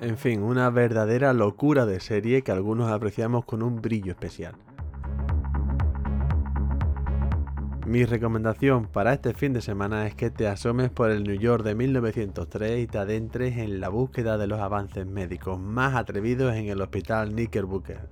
En 0.00 0.16
fin, 0.16 0.42
una 0.42 0.70
verdadera 0.70 1.32
locura 1.32 1.84
de 1.84 2.00
serie 2.00 2.42
que 2.42 2.52
algunos 2.52 2.90
apreciamos 2.90 3.44
con 3.44 3.62
un 3.62 3.82
brillo 3.82 4.12
especial. 4.12 4.54
Mi 7.88 8.04
recomendación 8.04 8.86
para 8.86 9.14
este 9.14 9.32
fin 9.32 9.54
de 9.54 9.62
semana 9.62 10.06
es 10.06 10.14
que 10.14 10.28
te 10.28 10.46
asomes 10.46 10.90
por 10.90 11.10
el 11.10 11.24
New 11.24 11.38
York 11.38 11.64
de 11.64 11.74
1903 11.74 12.80
y 12.80 12.86
te 12.86 12.98
adentres 12.98 13.56
en 13.56 13.80
la 13.80 13.88
búsqueda 13.88 14.36
de 14.36 14.46
los 14.46 14.60
avances 14.60 15.06
médicos 15.06 15.58
más 15.58 15.94
atrevidos 15.94 16.54
en 16.54 16.68
el 16.68 16.82
hospital 16.82 17.30
Knickerbocker. 17.30 18.10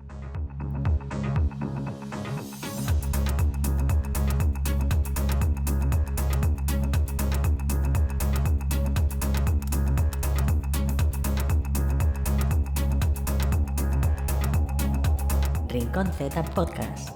Rincón 15.68 16.10
Z 16.14 16.42
Podcast. 16.54 17.10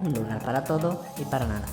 Un 0.00 0.14
lugar 0.14 0.42
para 0.42 0.64
todo 0.64 1.04
y 1.18 1.24
para 1.26 1.46
nada. 1.46 1.66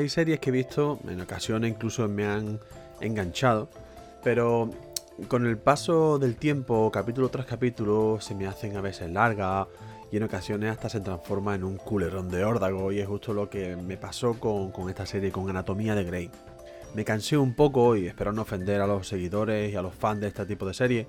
Hay 0.00 0.08
series 0.08 0.40
que 0.40 0.48
he 0.48 0.52
visto, 0.54 0.98
en 1.06 1.20
ocasiones 1.20 1.70
incluso 1.70 2.08
me 2.08 2.24
han 2.24 2.58
enganchado, 3.02 3.68
pero 4.24 4.70
con 5.28 5.44
el 5.44 5.58
paso 5.58 6.18
del 6.18 6.36
tiempo, 6.36 6.90
capítulo 6.90 7.28
tras 7.28 7.44
capítulo, 7.44 8.16
se 8.18 8.34
me 8.34 8.46
hacen 8.46 8.78
a 8.78 8.80
veces 8.80 9.10
largas 9.10 9.66
y 10.10 10.16
en 10.16 10.22
ocasiones 10.22 10.70
hasta 10.70 10.88
se 10.88 11.00
transforma 11.00 11.54
en 11.54 11.64
un 11.64 11.76
culerón 11.76 12.30
de 12.30 12.42
órdago 12.44 12.92
y 12.92 13.00
es 13.00 13.06
justo 13.08 13.34
lo 13.34 13.50
que 13.50 13.76
me 13.76 13.98
pasó 13.98 14.40
con, 14.40 14.70
con 14.70 14.88
esta 14.88 15.04
serie, 15.04 15.30
con 15.30 15.50
Anatomía 15.50 15.94
de 15.94 16.04
Grey. 16.04 16.30
Me 16.94 17.04
cansé 17.04 17.36
un 17.36 17.54
poco 17.54 17.94
y 17.94 18.06
espero 18.06 18.32
no 18.32 18.40
ofender 18.40 18.80
a 18.80 18.86
los 18.86 19.06
seguidores 19.06 19.70
y 19.70 19.76
a 19.76 19.82
los 19.82 19.94
fans 19.94 20.22
de 20.22 20.28
este 20.28 20.46
tipo 20.46 20.66
de 20.66 20.72
serie, 20.72 21.08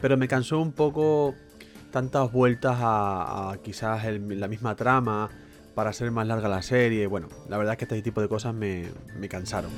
pero 0.00 0.16
me 0.16 0.28
cansó 0.28 0.60
un 0.60 0.70
poco 0.70 1.34
tantas 1.90 2.30
vueltas 2.30 2.76
a, 2.78 3.56
quizás 3.64 4.04
la 4.04 4.46
misma 4.46 4.76
trama, 4.76 5.28
para 5.78 5.90
hacer 5.90 6.10
más 6.10 6.26
larga 6.26 6.48
la 6.48 6.60
serie. 6.60 7.06
Bueno, 7.06 7.28
la 7.48 7.56
verdad 7.56 7.74
es 7.74 7.78
que 7.78 7.84
este 7.84 8.02
tipo 8.02 8.20
de 8.20 8.26
cosas 8.26 8.52
me, 8.52 8.88
cansaron. 9.28 9.70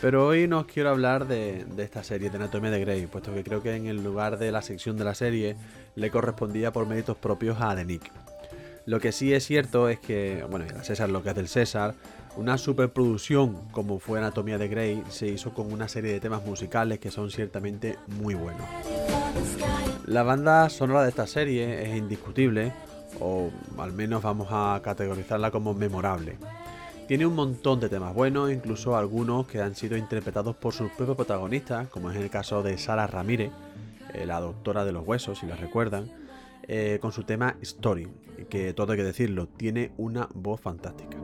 Pero 0.00 0.26
hoy 0.26 0.48
no 0.48 0.60
os 0.60 0.66
quiero 0.66 0.88
hablar 0.88 1.26
de, 1.28 1.66
esta 1.76 2.02
serie, 2.02 2.30
de 2.30 2.36
Anatomía 2.38 2.70
de 2.70 2.80
Grey, 2.80 3.06
puesto 3.06 3.34
que 3.34 3.44
creo 3.44 3.62
que 3.62 3.76
en 3.76 3.86
el 3.86 4.02
lugar 4.02 4.38
de 4.38 4.50
la 4.50 4.62
sección 4.62 4.96
de 4.96 5.04
la 5.04 5.14
serie 5.14 5.56
le 5.94 6.10
correspondía 6.10 6.72
por 6.72 6.86
méritos 6.86 7.18
propios 7.18 7.60
a 7.60 7.76
The. 7.76 8.00
Lo 8.86 8.98
que 8.98 9.12
sí 9.12 9.34
es 9.34 9.44
cierto 9.44 9.90
es 9.90 10.00
que, 10.00 10.42
bueno, 10.48 10.64
César 10.82 11.10
lo 11.10 11.22
que 11.22 11.28
es 11.28 11.34
del 11.34 11.48
César, 11.48 11.94
una 12.38 12.56
superproducción 12.56 13.68
como 13.72 13.98
fue 13.98 14.18
Anatomía 14.18 14.56
de 14.56 14.68
Grey 14.68 15.02
se 15.10 15.26
hizo 15.26 15.52
con 15.52 15.70
una 15.70 15.88
serie 15.88 16.14
de 16.14 16.20
temas 16.20 16.46
musicales 16.46 16.98
que 16.98 17.10
son 17.10 17.30
ciertamente 17.30 17.98
muy 18.06 18.32
buenos. 18.32 18.64
La 20.06 20.22
banda 20.22 20.70
sonora 20.70 21.02
de 21.02 21.10
esta 21.10 21.26
serie 21.26 21.82
es 21.82 21.94
indiscutible, 21.94 22.72
o 23.20 23.50
al 23.78 23.92
menos 23.92 24.22
vamos 24.22 24.48
a 24.50 24.80
categorizarla 24.82 25.50
como 25.50 25.74
memorable. 25.74 26.36
Tiene 27.06 27.24
un 27.26 27.34
montón 27.34 27.80
de 27.80 27.88
temas 27.88 28.14
buenos, 28.14 28.52
incluso 28.52 28.96
algunos 28.96 29.46
que 29.46 29.62
han 29.62 29.74
sido 29.74 29.96
interpretados 29.96 30.54
por 30.56 30.74
sus 30.74 30.90
propios 30.90 31.16
protagonistas, 31.16 31.88
como 31.88 32.10
es 32.10 32.16
el 32.18 32.28
caso 32.28 32.62
de 32.62 32.76
Sara 32.76 33.06
Ramírez, 33.06 33.50
eh, 34.12 34.26
la 34.26 34.40
doctora 34.40 34.84
de 34.84 34.92
los 34.92 35.06
huesos, 35.06 35.38
si 35.38 35.46
la 35.46 35.56
recuerdan, 35.56 36.10
eh, 36.70 36.98
con 37.00 37.12
su 37.12 37.22
tema 37.22 37.56
Story, 37.62 38.08
que 38.50 38.74
todo 38.74 38.92
hay 38.92 38.98
que 38.98 39.04
decirlo, 39.04 39.48
tiene 39.48 39.92
una 39.96 40.28
voz 40.34 40.60
fantástica. 40.60 41.16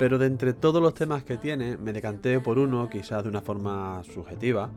Pero 0.00 0.18
de 0.18 0.26
entre 0.26 0.52
todos 0.52 0.82
los 0.82 0.94
temas 0.94 1.22
que 1.22 1.36
tiene, 1.36 1.76
me 1.76 1.92
decanté 1.92 2.40
por 2.40 2.58
uno, 2.58 2.88
quizás 2.90 3.22
de 3.22 3.28
una 3.28 3.40
forma 3.40 4.02
subjetiva, 4.02 4.68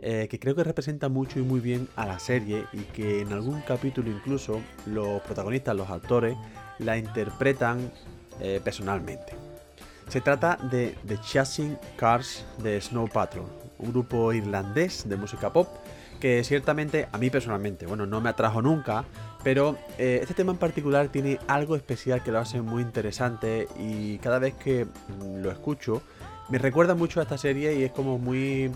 eh, 0.00 0.28
que 0.30 0.38
creo 0.38 0.54
que 0.54 0.64
representa 0.64 1.08
mucho 1.08 1.38
y 1.38 1.42
muy 1.42 1.60
bien 1.60 1.88
a 1.96 2.06
la 2.06 2.18
serie 2.18 2.64
y 2.72 2.80
que 2.80 3.20
en 3.20 3.32
algún 3.32 3.60
capítulo 3.62 4.10
incluso 4.10 4.60
los 4.86 5.20
protagonistas, 5.22 5.76
los 5.76 5.90
actores, 5.90 6.36
la 6.78 6.96
interpretan 6.96 7.90
eh, 8.40 8.60
personalmente. 8.62 9.34
Se 10.08 10.20
trata 10.20 10.56
de 10.70 10.96
The 11.06 11.18
Chasing 11.20 11.78
Cars 11.96 12.44
de 12.62 12.80
Snow 12.80 13.08
Patrol, 13.08 13.46
un 13.78 13.90
grupo 13.90 14.32
irlandés 14.32 15.08
de 15.08 15.16
música 15.16 15.52
pop 15.52 15.68
que 16.20 16.42
ciertamente 16.44 17.08
a 17.12 17.18
mí 17.18 17.30
personalmente, 17.30 17.86
bueno, 17.86 18.06
no 18.06 18.20
me 18.20 18.30
atrajo 18.30 18.62
nunca, 18.62 19.04
pero 19.44 19.76
eh, 19.98 20.18
este 20.20 20.34
tema 20.34 20.52
en 20.52 20.58
particular 20.58 21.08
tiene 21.08 21.38
algo 21.46 21.76
especial 21.76 22.22
que 22.22 22.32
lo 22.32 22.38
hace 22.38 22.60
muy 22.60 22.82
interesante 22.82 23.68
y 23.78 24.18
cada 24.18 24.38
vez 24.38 24.54
que 24.54 24.84
mm, 24.84 25.42
lo 25.42 25.50
escucho 25.50 26.02
me 26.48 26.58
recuerda 26.58 26.94
mucho 26.94 27.20
a 27.20 27.24
esta 27.24 27.36
serie 27.36 27.74
y 27.74 27.84
es 27.84 27.92
como 27.92 28.18
muy 28.18 28.72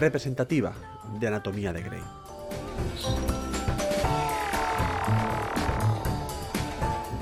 representativa 0.00 0.72
de 1.18 1.28
Anatomía 1.28 1.72
de 1.72 1.82
Grey. 1.82 2.02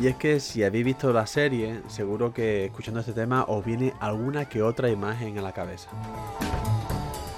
Y 0.01 0.07
es 0.07 0.15
que 0.15 0.39
si 0.39 0.63
habéis 0.63 0.85
visto 0.85 1.13
la 1.13 1.27
serie, 1.27 1.81
seguro 1.89 2.33
que 2.33 2.67
escuchando 2.67 3.01
este 3.01 3.13
tema 3.13 3.45
os 3.49 3.65
viene 3.65 3.93
alguna 3.99 4.49
que 4.49 4.63
otra 4.63 4.91
imagen 4.91 5.37
a 5.39 5.43
la 5.43 5.53
cabeza. 5.53 5.91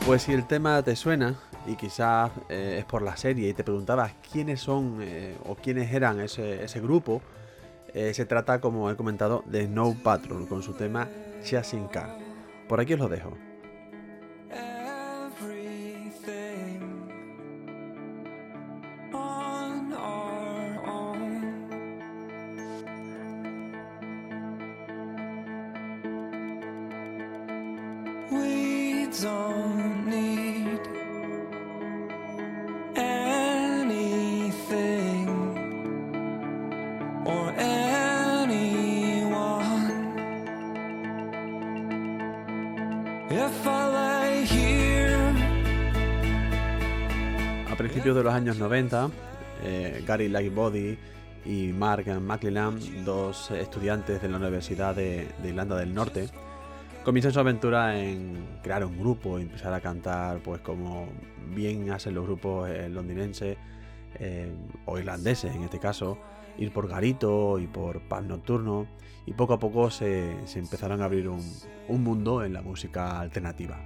Pues 0.04 0.22
si 0.22 0.32
el 0.32 0.46
tema 0.46 0.82
te 0.82 0.94
suena 0.94 1.36
y 1.66 1.76
quizás 1.76 2.30
eh, 2.50 2.76
es 2.80 2.84
por 2.84 3.00
la 3.00 3.16
serie 3.16 3.48
y 3.48 3.54
te 3.54 3.64
preguntabas 3.64 4.12
quiénes 4.30 4.60
son 4.60 4.98
eh, 5.00 5.36
o 5.46 5.54
quiénes 5.54 5.90
eran 5.92 6.20
ese, 6.20 6.80
grupo, 6.80 7.22
eh, 7.94 8.12
se 8.12 8.26
trata, 8.26 8.60
como 8.60 8.90
he 8.90 8.96
comentado, 8.96 9.42
de 9.46 9.64
Snow 9.64 9.96
Patrol 10.02 10.46
con 10.46 10.62
su 10.62 10.74
tema 10.74 11.08
Chasing 11.42 11.88
Car. 11.88 12.18
Por 12.68 12.80
aquí 12.80 12.92
os 12.92 13.00
lo 13.00 13.08
dejo. 13.08 13.49
A 47.70 47.76
principios 47.76 48.16
de 48.16 48.22
los 48.22 48.32
años 48.32 48.56
90, 48.58 49.10
eh, 49.62 50.02
Gary 50.06 50.28
Lightbody 50.28 50.98
y 51.44 51.72
Mark 51.72 52.06
McLellan, 52.20 53.04
dos 53.04 53.50
estudiantes 53.50 54.22
de 54.22 54.28
la 54.28 54.38
Universidad 54.38 54.94
de, 54.94 55.28
Irlanda 55.44 55.76
del 55.76 55.92
Norte, 55.92 56.28
comienzan 57.04 57.32
su 57.32 57.40
aventura 57.40 57.98
en 57.98 58.58
crear 58.62 58.84
un 58.84 58.98
grupo 58.98 59.38
empezar 59.38 59.72
a 59.72 59.80
cantar, 59.80 60.38
pues 60.42 60.60
como 60.60 61.08
bien 61.54 61.90
hacen 61.90 62.14
los 62.14 62.24
grupos 62.24 62.68
eh, 62.68 62.88
londinenses 62.88 63.56
eh, 64.18 64.52
o 64.86 64.98
irlandeses 64.98 65.54
en 65.54 65.62
este 65.62 65.78
caso, 65.78 66.18
ir 66.58 66.72
por 66.72 66.88
garito 66.88 67.58
y 67.58 67.66
por 67.66 68.00
pub 68.02 68.22
nocturno 68.22 68.86
y 69.26 69.32
poco 69.32 69.54
a 69.54 69.58
poco 69.58 69.90
se, 69.90 70.32
empezaron 70.54 71.02
a 71.02 71.04
abrir 71.06 71.28
un, 71.28 71.42
mundo 71.88 72.44
en 72.44 72.52
la 72.52 72.62
música 72.62 73.20
alternativa. 73.20 73.78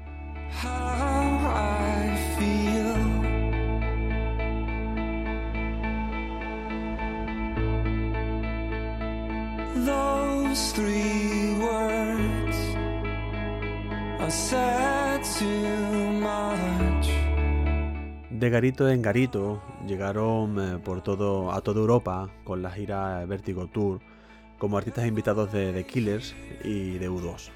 De 18.30 18.50
garito 18.50 18.88
en 18.88 19.02
garito 19.02 19.62
llegaron 19.86 20.58
eh, 20.58 20.78
por 20.78 21.02
todo, 21.02 21.52
a 21.52 21.60
toda 21.60 21.80
Europa 21.80 22.30
con 22.42 22.62
la 22.62 22.70
gira 22.70 23.24
Vertigo 23.26 23.66
Tour 23.66 24.00
como 24.58 24.78
artistas 24.78 25.06
invitados 25.06 25.52
de 25.52 25.72
The 25.74 25.84
Killers 25.84 26.34
y 26.64 26.96
de 26.98 27.10
U2. 27.10 27.50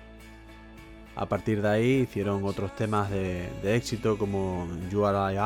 A 1.17 1.27
partir 1.27 1.63
de 1.63 1.69
ahí 1.69 1.91
hicieron 2.03 2.45
otros 2.45 2.77
temas 2.77 3.11
de, 3.11 3.49
éxito 3.63 4.19
como 4.19 4.69
You 4.91 5.07
Are 5.07 5.35
I 5.35 5.39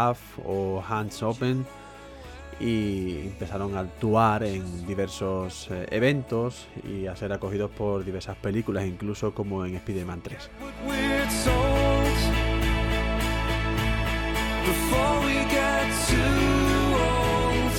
o 0.44 0.82
Hands 0.86 1.22
Open 1.22 1.64
y 2.62 3.18
empezaron 3.26 3.76
a 3.76 3.80
actuar 3.80 4.44
en 4.44 4.86
diversos 4.86 5.68
eh, 5.70 5.86
eventos 5.90 6.68
y 6.88 7.06
a 7.08 7.16
ser 7.16 7.32
acogidos 7.32 7.70
por 7.72 8.04
diversas 8.04 8.36
películas, 8.36 8.86
incluso 8.86 9.34
como 9.34 9.66
en 9.66 9.74
Spider-Man 9.74 10.20
3. 10.22 10.50
before 14.64 15.26
we 15.26 15.34
get 15.50 15.88
too 16.08 16.16
old. 16.94 17.76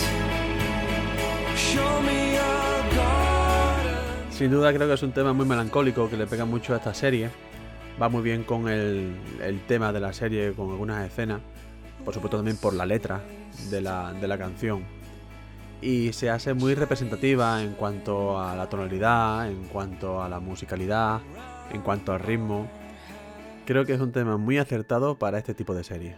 Show 1.56 2.02
me 2.02 2.38
a 2.38 2.42
garden. 2.96 4.32
Sin 4.32 4.52
duda 4.52 4.74
creo 4.74 4.88
que 4.88 4.94
es 4.96 5.04
un 5.04 5.12
tema 5.12 5.34
muy 5.34 5.46
melancólico 5.46 6.10
que 6.10 6.18
le 6.18 6.28
pega 6.28 6.46
mucho 6.46 6.74
a 6.74 6.78
esta 6.78 6.94
serie. 6.94 7.30
Va 8.02 8.10
muy 8.10 8.22
bien 8.22 8.44
con 8.44 8.68
el, 8.68 9.16
el 9.42 9.62
tema 9.62 9.94
de 9.94 10.00
la 10.00 10.12
serie, 10.14 10.54
con 10.54 10.72
algunas 10.72 11.08
escenas. 11.08 11.42
Por 12.04 12.14
supuesto 12.14 12.38
también 12.38 12.58
por 12.58 12.74
la 12.74 12.86
letra 12.86 13.22
de 13.70 13.82
la, 13.82 14.14
de 14.14 14.28
la 14.28 14.38
canción. 14.38 14.84
Y 15.82 16.14
se 16.14 16.30
hace 16.30 16.54
muy 16.54 16.76
representativa 16.76 17.62
en 17.62 17.74
cuanto 17.74 18.40
a 18.40 18.56
la 18.56 18.70
tonalidad, 18.70 19.50
en 19.50 19.66
cuanto 19.66 20.22
a 20.22 20.30
la 20.30 20.40
musicalidad, 20.40 21.22
en 21.72 21.82
cuanto 21.82 22.14
al 22.14 22.20
ritmo. 22.20 22.68
Creo 23.66 23.86
que 23.86 23.94
es 23.94 24.00
un 24.00 24.12
tema 24.12 24.38
muy 24.38 24.58
acertado 24.58 25.18
para 25.18 25.38
este 25.38 25.54
tipo 25.54 25.74
de 25.74 25.84
serie. 25.84 26.16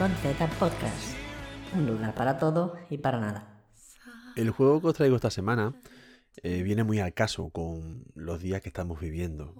Rincón 0.00 0.16
Z 0.22 0.46
Podcast. 0.58 1.14
Un 1.74 1.86
lugar 1.86 2.14
para 2.14 2.38
todo 2.38 2.74
y 2.88 2.96
para 2.96 3.20
nada. 3.20 3.60
El 4.34 4.50
juego 4.50 4.80
que 4.80 4.86
os 4.86 4.94
traigo 4.94 5.16
esta 5.16 5.30
semana 5.30 5.74
eh, 6.42 6.62
viene 6.62 6.84
muy 6.84 7.00
al 7.00 7.12
caso 7.12 7.50
con 7.50 8.04
los 8.14 8.40
días 8.40 8.62
que 8.62 8.70
estamos 8.70 8.98
viviendo. 8.98 9.52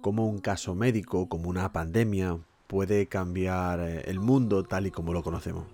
Como 0.00 0.26
un 0.26 0.38
caso 0.38 0.74
médico, 0.74 1.28
como 1.28 1.50
una 1.50 1.70
pandemia, 1.72 2.38
puede 2.68 3.06
cambiar 3.06 3.80
eh, 3.80 4.02
el 4.06 4.18
mundo 4.18 4.64
tal 4.64 4.86
y 4.86 4.90
como 4.90 5.12
lo 5.12 5.22
conocemos. 5.22 5.66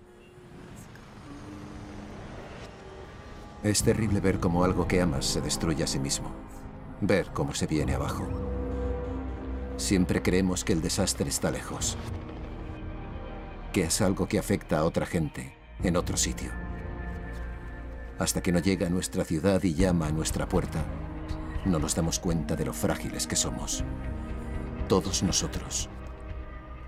Es 3.63 3.85
terrible 3.85 4.19
ver 4.19 4.41
cómo 4.41 4.65
algo 4.65 4.89
que 4.89 5.01
amas 5.01 5.27
se 5.27 5.41
destruye 5.41 5.85
a 5.85 5.87
sí 5.87 6.01
mismo. 6.01 6.33
Ver 7.01 7.29
cómo 7.33 7.55
se 7.55 7.69
viene 7.69 7.95
abajo. 7.95 8.27
Siempre 9.77 10.23
creemos 10.23 10.65
que 10.65 10.73
el 10.73 10.83
desastre 10.83 11.29
está 11.29 11.53
lejos 11.53 11.97
que 13.75 13.83
es 13.83 14.01
algo 14.01 14.29
que 14.29 14.39
afecta 14.39 14.79
a 14.79 14.85
otra 14.85 15.05
gente 15.05 15.53
en 15.83 15.97
otro 15.97 16.17
sitio. 16.17 16.53
Hasta 18.21 18.41
que 18.41 18.53
no 18.53 18.61
llega 18.61 18.87
a 18.87 18.91
nuestra 18.91 19.25
ciudad 19.25 19.61
y 19.65 19.75
llama 19.75 20.07
a 20.07 20.13
nuestra 20.13 20.49
puerta, 20.49 20.85
no 21.65 21.81
nos 21.81 21.97
damos 21.97 22.21
cuenta 22.21 22.55
de 22.55 22.67
lo 22.67 22.73
frágiles 22.73 23.27
que 23.27 23.35
somos. 23.35 23.83
Todos 24.89 25.25
nosotros. 25.25 25.89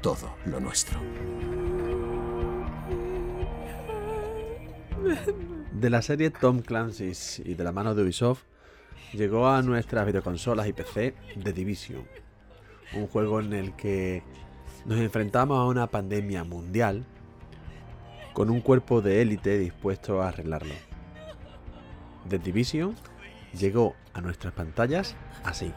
Todo 0.01 0.37
lo 0.44 0.61
nuestro. 0.61 1.01
De 5.72 5.90
la 5.90 6.03
serie 6.03 6.31
Tom 6.31 6.61
Clancy's 6.61 7.40
y 7.40 7.55
de 7.55 7.64
la 7.64 7.72
mano 7.72 7.96
de 7.96 8.05
Ubisoft, 8.05 8.44
llegó 9.12 9.49
a 9.49 9.61
nuestras 9.61 10.07
videoconsolas 10.07 10.68
y 10.68 10.72
PC 10.72 11.16
The 11.42 11.53
Division. 11.53 12.07
Un 12.94 13.09
juego 13.09 13.40
en 13.40 13.55
el 13.55 13.75
que 13.75 14.22
nos 14.87 14.99
enfrentamos 15.01 15.59
a 15.59 15.64
una 15.64 15.88
pandemia 15.88 16.44
mundial 16.44 17.05
con 18.33 18.51
un 18.51 18.61
cuerpo 18.61 19.03
de 19.03 19.20
élite 19.20 19.59
dispuesto 19.59 20.22
a 20.22 20.29
arreglarlo. 20.29 20.75
The 22.29 22.38
Division 22.38 22.94
llegó 23.53 23.94
a 24.14 24.20
nuestras 24.20 24.53
pantallas 24.53 25.16
así. 25.42 25.72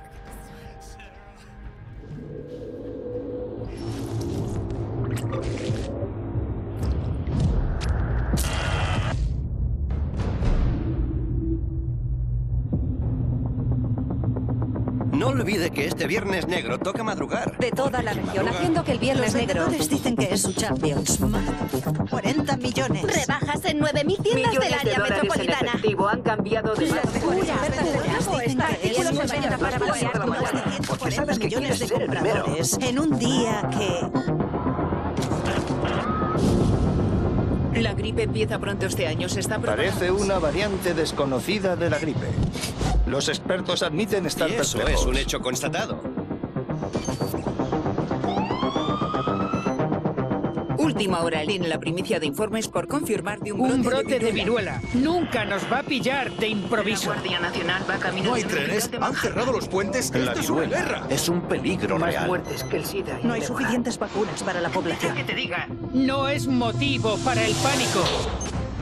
Olvide 15.40 15.72
que 15.72 15.86
este 15.86 16.06
Viernes 16.06 16.48
Negro 16.48 16.80
toca 16.80 17.04
madrugar. 17.04 17.58
De 17.58 17.72
toda 17.72 18.02
la 18.02 18.14
región, 18.14 18.48
haciendo 18.48 18.84
que 18.84 18.92
el 18.92 19.00
Viernes 19.00 19.34
Negro... 19.34 19.70
Los 19.70 19.90
dicen 19.90 20.16
que 20.16 20.34
es 20.34 20.42
su 20.42 20.54
Champions. 20.54 21.20
40 22.10 22.58
millones. 22.58 23.04
Rebajas 23.04 23.64
en 23.66 23.80
9.000 23.80 24.22
tiendas 24.22 24.54
del 24.54 24.74
área 24.74 24.94
de 24.94 25.10
metropolitana. 25.10 25.60
En 25.60 25.68
efectivo 25.68 26.08
han 26.08 26.22
cambiado 26.22 26.76
de... 26.76 26.94
Porque 30.88 31.12
sabes 31.12 31.40
que 31.40 31.46
millones 31.46 31.80
de 31.80 31.90
compradores 31.90 32.78
en 32.82 33.00
un 33.00 33.18
día 33.18 33.70
que... 33.72 34.10
La 37.82 37.94
gripe 37.94 38.24
empieza 38.24 38.60
pronto 38.60 38.88
este 38.88 39.08
año, 39.08 39.30
se 39.30 39.40
está 39.40 39.58
Parece 39.60 40.12
una 40.12 40.38
variante 40.38 40.94
desconocida 40.94 41.78
de 41.78 41.90
la 41.90 41.98
gripe. 41.98 42.28
Los 43.10 43.28
expertos 43.28 43.82
admiten 43.82 44.26
estar 44.28 44.50
y 44.50 44.54
eso 44.54 44.78
perplejos. 44.78 45.02
es 45.02 45.08
un 45.08 45.18
hecho 45.18 45.40
constatado. 45.42 46.00
Última 50.78 51.22
hora 51.22 51.42
en 51.44 51.68
la 51.70 51.80
primicia 51.80 52.20
de 52.20 52.26
informes 52.28 52.68
por 52.68 52.88
confirmar 52.88 53.40
de 53.40 53.52
un 53.52 53.60
brote, 53.60 53.74
Un 53.76 53.82
brote 53.84 54.20
de 54.20 54.32
viruela. 54.32 54.80
viruela. 54.80 54.82
Nunca 54.94 55.46
nos 55.46 55.64
va 55.72 55.80
a 55.80 55.84
pillar 55.84 56.32
de 56.32 56.42
La 56.42 56.48
improviso. 56.48 57.06
Guardia 57.08 57.40
Nacional 57.40 57.84
va 57.90 57.98
camino 57.98 58.30
No 58.30 58.34
hay 58.36 58.44
trenes, 58.44 58.90
han 59.00 59.16
cerrado 59.16 59.52
los 59.54 59.68
puentes. 59.68 60.12
La 60.12 60.20
Esto 60.32 60.40
es 60.40 60.50
una 60.50 60.66
guerra. 60.66 61.04
es 61.10 61.30
un 61.30 61.42
peligro 61.42 61.98
Más 62.00 62.10
real. 62.10 62.28
muertes 62.28 62.64
que 62.64 62.78
el 62.78 62.86
SIDA. 62.86 63.20
No 63.24 63.34
hay 63.34 63.42
suficientes 63.42 63.98
vacunas 63.98 64.42
para 64.44 64.62
la 64.62 64.70
población. 64.70 65.16
Que 65.16 65.24
te 65.24 65.34
diga. 65.36 65.68
No 65.94 66.28
es 66.28 66.48
motivo 66.48 67.18
para 67.26 67.44
el 67.46 67.54
pánico. 67.56 68.04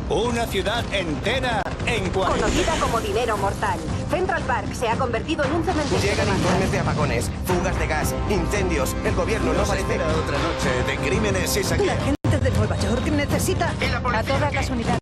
Una 0.10 0.46
ciudad 0.48 0.84
entera 0.94 1.62
en 1.86 2.10
cuarentena. 2.12 2.48
Conocida 2.48 2.76
como 2.80 3.00
dinero 3.02 3.38
mortal. 3.38 3.78
Central 4.10 4.42
Park 4.44 4.74
se 4.74 4.88
ha 4.88 4.96
convertido 4.96 5.44
en 5.44 5.52
un 5.54 5.64
cementerio. 5.66 6.00
Llegan 6.00 6.28
informes 6.28 6.72
de 6.72 6.80
apagones, 6.80 7.32
fugas 7.46 7.78
de 7.80 7.88
gas, 7.88 8.16
incendios. 8.30 8.96
El 9.06 9.16
gobierno 9.16 9.54
no 9.54 9.64
parece... 9.64 9.82
espera 9.94 10.08
otra 10.08 10.38
noche 10.38 10.84
de 10.92 10.98
crímenes 11.08 11.58
y 11.58 11.64
La 11.64 11.70
saqueos. 11.70 11.98
gente 12.06 12.40
de 12.40 12.52
Nueva 12.58 12.78
York 12.78 13.08
necesita... 13.12 13.74
A 14.14 14.24
todas 14.24 14.54
las 14.54 14.70
unidades. 14.70 15.00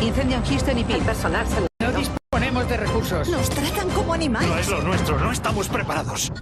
Incendio 0.00 0.36
en 0.36 0.44
Houston 0.44 0.78
y 0.78 0.84
Peel. 0.84 1.02
personal. 1.02 1.46
No 1.80 1.92
disponemos 1.92 2.68
de 2.68 2.76
recursos. 2.76 3.28
Nos 3.28 3.48
tratan 3.48 3.88
como 3.90 4.12
animales. 4.12 4.68
lo 4.68 4.82
nuestro, 4.82 5.18
no 5.18 5.32
estamos 5.32 5.68
preparados. 5.68 6.32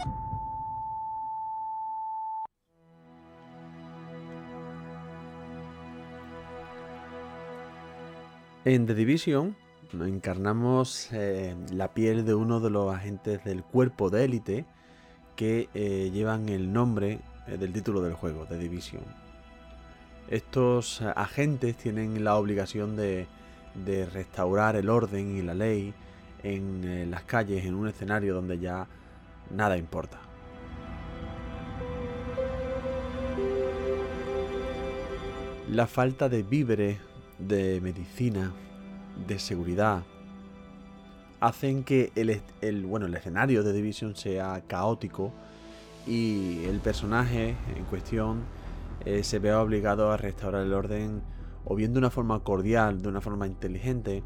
En 8.64 8.86
The 8.86 8.94
Division 8.94 9.56
encarnamos 10.02 11.10
la 11.70 11.88
piel 11.94 12.24
de 12.24 12.34
uno 12.34 12.60
de 12.60 12.70
los 12.70 12.94
agentes 12.94 13.44
del 13.44 13.62
cuerpo 13.62 14.10
de 14.10 14.24
élite 14.24 14.66
que 15.36 15.68
eh, 15.74 16.10
llevan 16.12 16.48
el 16.48 16.72
nombre 16.72 17.20
eh, 17.46 17.56
del 17.56 17.72
título 17.72 18.00
del 18.02 18.14
juego, 18.14 18.46
The 18.46 18.58
Division. 18.58 19.02
Estos 20.28 21.02
agentes 21.02 21.76
tienen 21.76 22.24
la 22.24 22.36
obligación 22.36 22.96
de, 22.96 23.26
de 23.74 24.06
restaurar 24.06 24.76
el 24.76 24.88
orden 24.88 25.36
y 25.36 25.42
la 25.42 25.54
ley 25.54 25.92
en 26.42 26.84
eh, 26.84 27.06
las 27.06 27.24
calles, 27.24 27.64
en 27.64 27.74
un 27.74 27.88
escenario 27.88 28.34
donde 28.34 28.58
ya 28.58 28.86
nada 29.50 29.76
importa. 29.76 30.18
La 35.70 35.86
falta 35.86 36.28
de 36.28 36.42
víveres, 36.42 36.98
de 37.38 37.80
medicina, 37.80 38.52
de 39.26 39.38
seguridad, 39.38 40.02
hacen 41.40 41.84
que 41.84 42.12
el, 42.14 42.40
el, 42.60 42.86
bueno, 42.86 43.06
el 43.06 43.14
escenario 43.14 43.62
de 43.62 43.72
Division 43.72 44.16
sea 44.16 44.62
caótico 44.66 45.32
y 46.06 46.64
el 46.64 46.80
personaje 46.80 47.56
en 47.76 47.84
cuestión 47.84 48.42
eh, 49.04 49.22
se 49.22 49.38
vea 49.38 49.60
obligado 49.60 50.10
a 50.10 50.16
restaurar 50.16 50.62
el 50.62 50.72
orden 50.72 51.22
o 51.64 51.74
bien 51.74 51.92
de 51.92 51.98
una 51.98 52.10
forma 52.10 52.40
cordial, 52.40 53.02
de 53.02 53.08
una 53.08 53.20
forma 53.20 53.46
inteligente, 53.46 54.22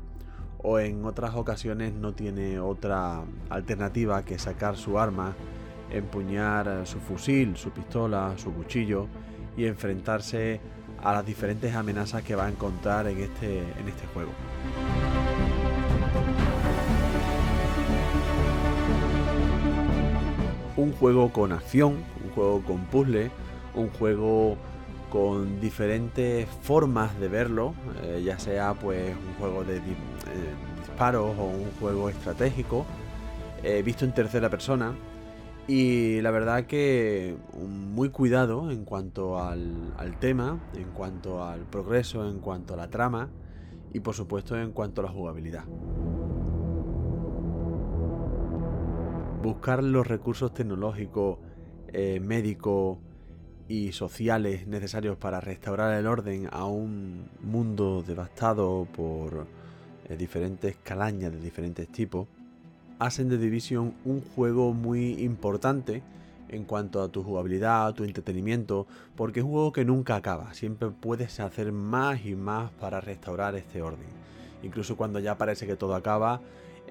o 0.59 0.79
en 0.79 1.05
otras 1.05 1.35
ocasiones 1.35 1.93
no 1.93 2.13
tiene 2.13 2.59
otra 2.59 3.23
alternativa 3.49 4.25
que 4.25 4.39
sacar 4.39 4.77
su 4.77 4.99
arma, 4.99 5.35
empuñar 5.91 6.69
eh, 6.69 6.87
su 6.87 6.99
fusil, 6.99 7.57
su 7.57 7.71
pistola, 7.71 8.35
su 8.37 8.53
cuchillo 8.53 9.07
y 9.57 9.67
enfrentarse 9.67 10.61
a 11.03 11.13
las 11.13 11.25
diferentes 11.25 11.75
amenazas 11.75 12.23
que 12.23 12.35
va 12.35 12.47
a 12.47 12.49
encontrar 12.49 13.07
en 13.07 13.21
este, 13.21 13.61
en 13.61 13.89
este 13.89 14.07
juego. 14.13 14.31
Un 20.77 20.93
juego 20.93 21.33
con 21.33 21.53
acción, 21.53 22.05
un 22.25 22.31
juego 22.35 22.63
con 22.63 22.85
puzzle, 22.87 23.31
un 23.75 23.91
juego 23.91 24.57
con 25.11 25.61
diferentes 25.61 26.49
formas 26.63 27.19
de 27.19 27.29
verlo, 27.29 27.75
eh, 28.03 28.23
ya 28.25 28.39
sea 28.39 28.75
pues 28.75 29.15
un 29.17 29.35
juego 29.41 29.65
de 29.65 29.81
disparos 30.81 31.37
o 31.39 31.45
un 31.45 31.71
juego 31.81 32.09
estratégico, 32.09 32.87
visto 33.85 34.05
en 34.05 34.15
tercera 34.15 34.49
persona. 34.49 34.95
Y 35.69 36.23
la 36.23 36.31
verdad 36.31 36.65
que 36.65 37.37
muy 37.53 38.09
cuidado 38.09 38.71
en 38.71 38.87
cuanto 38.87 39.39
al, 39.39 39.93
tema, 40.19 40.59
en 40.75 40.89
cuanto 40.93 41.45
al 41.45 41.61
progreso, 41.67 42.27
en 42.27 42.39
cuanto 42.39 42.73
a 42.73 42.79
la 42.79 42.89
trama 42.89 43.29
y 43.93 44.01
por 44.01 44.15
supuesto 44.15 44.59
en 44.59 44.73
cuanto 44.73 45.03
a 45.03 45.05
la 45.05 45.11
jugabilidad. 45.11 45.65
Buscar 49.43 49.85
los 49.85 50.07
recursos 50.07 50.55
tecnológicos, 50.55 51.39
eh, 51.89 52.19
médicos 52.19 52.97
y 53.69 53.93
sociales 53.93 54.67
necesarios 54.67 55.19
para 55.19 55.39
restaurar 55.39 55.93
el 55.99 56.07
orden 56.07 56.49
a 56.51 56.65
un 56.65 57.29
mundo 57.43 58.03
devastado 58.03 58.87
por 58.87 59.47
eh, 60.09 60.17
diferentes 60.17 60.77
calañas 60.83 61.31
de 61.31 61.41
diferentes 61.41 61.89
tipos, 61.89 62.27
hacen 62.99 63.29
de 63.29 63.39
Division 63.39 63.95
un 64.05 64.21
juego 64.21 64.73
muy 64.73 65.23
importante 65.23 66.03
en 66.49 66.65
cuanto 66.65 67.03
a 67.03 67.09
tu 67.09 67.23
jugabilidad, 67.23 67.95
tu 67.95 68.05
entretenimiento, 68.05 68.87
porque 69.17 69.41
es 69.41 69.45
un 69.45 69.53
juego 69.53 69.73
que 69.73 69.85
nunca 69.85 70.17
acaba, 70.17 70.55
siempre 70.55 70.91
puedes 70.91 71.41
hacer 71.41 71.73
más 71.73 72.25
y 72.25 72.35
más 72.35 72.71
para 72.73 73.01
restaurar 73.01 73.55
este 73.55 73.83
orden. 73.83 74.07
Incluso 74.63 74.97
cuando 74.97 75.21
ya 75.21 75.37
parece 75.37 75.67
que 75.67 75.77
todo 75.77 75.95
acaba, 75.95 76.41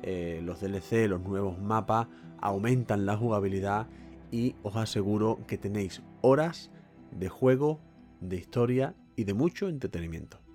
eh, 0.03 0.41
los 0.43 0.61
DLC, 0.61 1.07
los 1.07 1.21
nuevos 1.21 1.59
mapas, 1.59 2.07
aumentan 2.39 3.05
la 3.05 3.17
jugabilidad 3.17 3.87
y 4.31 4.55
os 4.63 4.75
aseguro 4.75 5.39
que 5.47 5.57
tenéis 5.57 6.01
horas 6.21 6.69
de 7.11 7.29
juego, 7.29 7.79
de 8.21 8.35
historia 8.35 8.93
y 9.15 9.23
de 9.23 9.33
mucho 9.33 9.67
entretenimiento. 9.69 10.46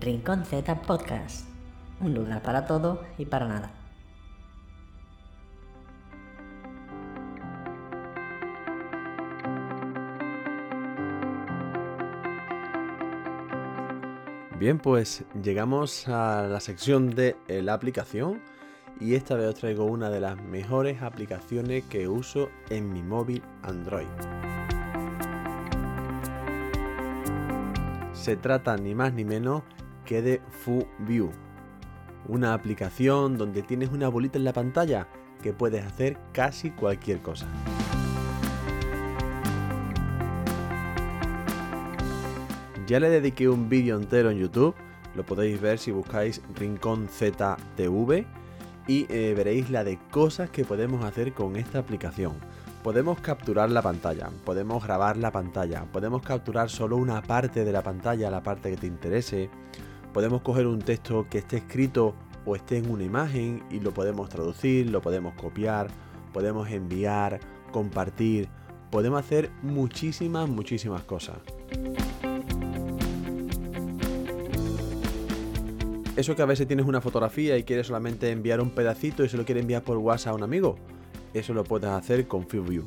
Rincón 0.00 0.46
Z 0.46 0.80
Podcast. 0.80 1.46
Un 2.00 2.14
lugar 2.14 2.40
para 2.40 2.64
todo 2.66 3.02
y 3.18 3.26
para 3.26 3.46
nada. 3.46 3.70
Bien, 14.58 14.78
pues 14.78 15.24
llegamos 15.42 16.08
a 16.08 16.46
la 16.48 16.60
sección 16.60 17.10
de 17.10 17.36
eh, 17.48 17.60
la 17.60 17.74
aplicación 17.74 18.40
y 19.00 19.16
esta 19.16 19.34
vez 19.34 19.48
os 19.48 19.54
traigo 19.56 19.84
una 19.84 20.08
de 20.08 20.20
las 20.20 20.42
mejores 20.42 21.02
aplicaciones 21.02 21.84
que 21.84 22.08
uso 22.08 22.48
en 22.70 22.90
mi 22.90 23.02
móvil 23.02 23.42
Android. 23.62 24.06
Se 28.12 28.36
trata 28.36 28.76
ni 28.78 28.94
más 28.94 29.12
ni 29.12 29.24
menos 29.24 29.62
que 30.10 30.22
de 30.22 30.42
FuView, 30.64 31.30
una 32.26 32.52
aplicación 32.52 33.38
donde 33.38 33.62
tienes 33.62 33.90
una 33.90 34.08
bolita 34.08 34.38
en 34.38 34.44
la 34.44 34.52
pantalla 34.52 35.06
que 35.40 35.52
puedes 35.52 35.86
hacer 35.86 36.18
casi 36.32 36.72
cualquier 36.72 37.20
cosa. 37.22 37.46
Ya 42.88 42.98
le 42.98 43.08
dediqué 43.08 43.48
un 43.48 43.68
vídeo 43.68 43.96
entero 43.96 44.32
en 44.32 44.38
YouTube, 44.38 44.74
lo 45.14 45.24
podéis 45.24 45.60
ver 45.60 45.78
si 45.78 45.92
buscáis 45.92 46.42
Rincón 46.56 47.06
ZTV 47.06 48.26
y 48.88 49.06
eh, 49.08 49.32
veréis 49.36 49.70
la 49.70 49.84
de 49.84 49.96
cosas 50.10 50.50
que 50.50 50.64
podemos 50.64 51.04
hacer 51.04 51.34
con 51.34 51.54
esta 51.54 51.78
aplicación. 51.78 52.32
Podemos 52.82 53.20
capturar 53.20 53.70
la 53.70 53.82
pantalla, 53.82 54.28
podemos 54.44 54.82
grabar 54.82 55.16
la 55.16 55.30
pantalla, 55.30 55.84
podemos 55.84 56.22
capturar 56.22 56.68
solo 56.68 56.96
una 56.96 57.22
parte 57.22 57.64
de 57.64 57.70
la 57.70 57.84
pantalla, 57.84 58.28
la 58.28 58.42
parte 58.42 58.70
que 58.70 58.76
te 58.76 58.88
interese, 58.88 59.50
podemos 60.12 60.42
coger 60.42 60.66
un 60.66 60.80
texto 60.80 61.26
que 61.28 61.38
esté 61.38 61.58
escrito 61.58 62.14
o 62.44 62.56
esté 62.56 62.78
en 62.78 62.90
una 62.90 63.04
imagen 63.04 63.62
y 63.70 63.80
lo 63.80 63.92
podemos 63.92 64.28
traducir, 64.28 64.90
lo 64.90 65.00
podemos 65.00 65.34
copiar, 65.34 65.88
podemos 66.32 66.70
enviar, 66.70 67.40
compartir, 67.72 68.48
podemos 68.90 69.20
hacer 69.20 69.50
muchísimas, 69.62 70.48
muchísimas 70.48 71.02
cosas. 71.02 71.38
Eso 76.16 76.36
que 76.36 76.42
a 76.42 76.46
veces 76.46 76.66
tienes 76.66 76.86
una 76.86 77.00
fotografía 77.00 77.56
y 77.56 77.64
quieres 77.64 77.86
solamente 77.86 78.30
enviar 78.30 78.60
un 78.60 78.70
pedacito 78.70 79.24
y 79.24 79.28
se 79.28 79.36
lo 79.36 79.44
quieres 79.44 79.62
enviar 79.62 79.82
por 79.82 79.96
WhatsApp 79.96 80.32
a 80.32 80.36
un 80.36 80.42
amigo, 80.42 80.76
eso 81.32 81.54
lo 81.54 81.64
puedes 81.64 81.88
hacer 81.88 82.26
con 82.26 82.46
FuView. 82.46 82.84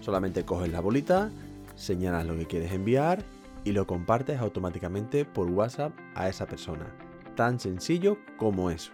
Solamente 0.00 0.44
coges 0.44 0.72
la 0.72 0.80
bolita, 0.80 1.30
señalas 1.76 2.26
lo 2.26 2.36
que 2.36 2.46
quieres 2.46 2.72
enviar 2.72 3.35
y 3.66 3.72
lo 3.72 3.84
compartes 3.84 4.38
automáticamente 4.38 5.24
por 5.24 5.50
WhatsApp 5.50 5.92
a 6.14 6.28
esa 6.28 6.46
persona. 6.46 6.86
Tan 7.34 7.58
sencillo 7.58 8.16
como 8.36 8.70
eso. 8.70 8.92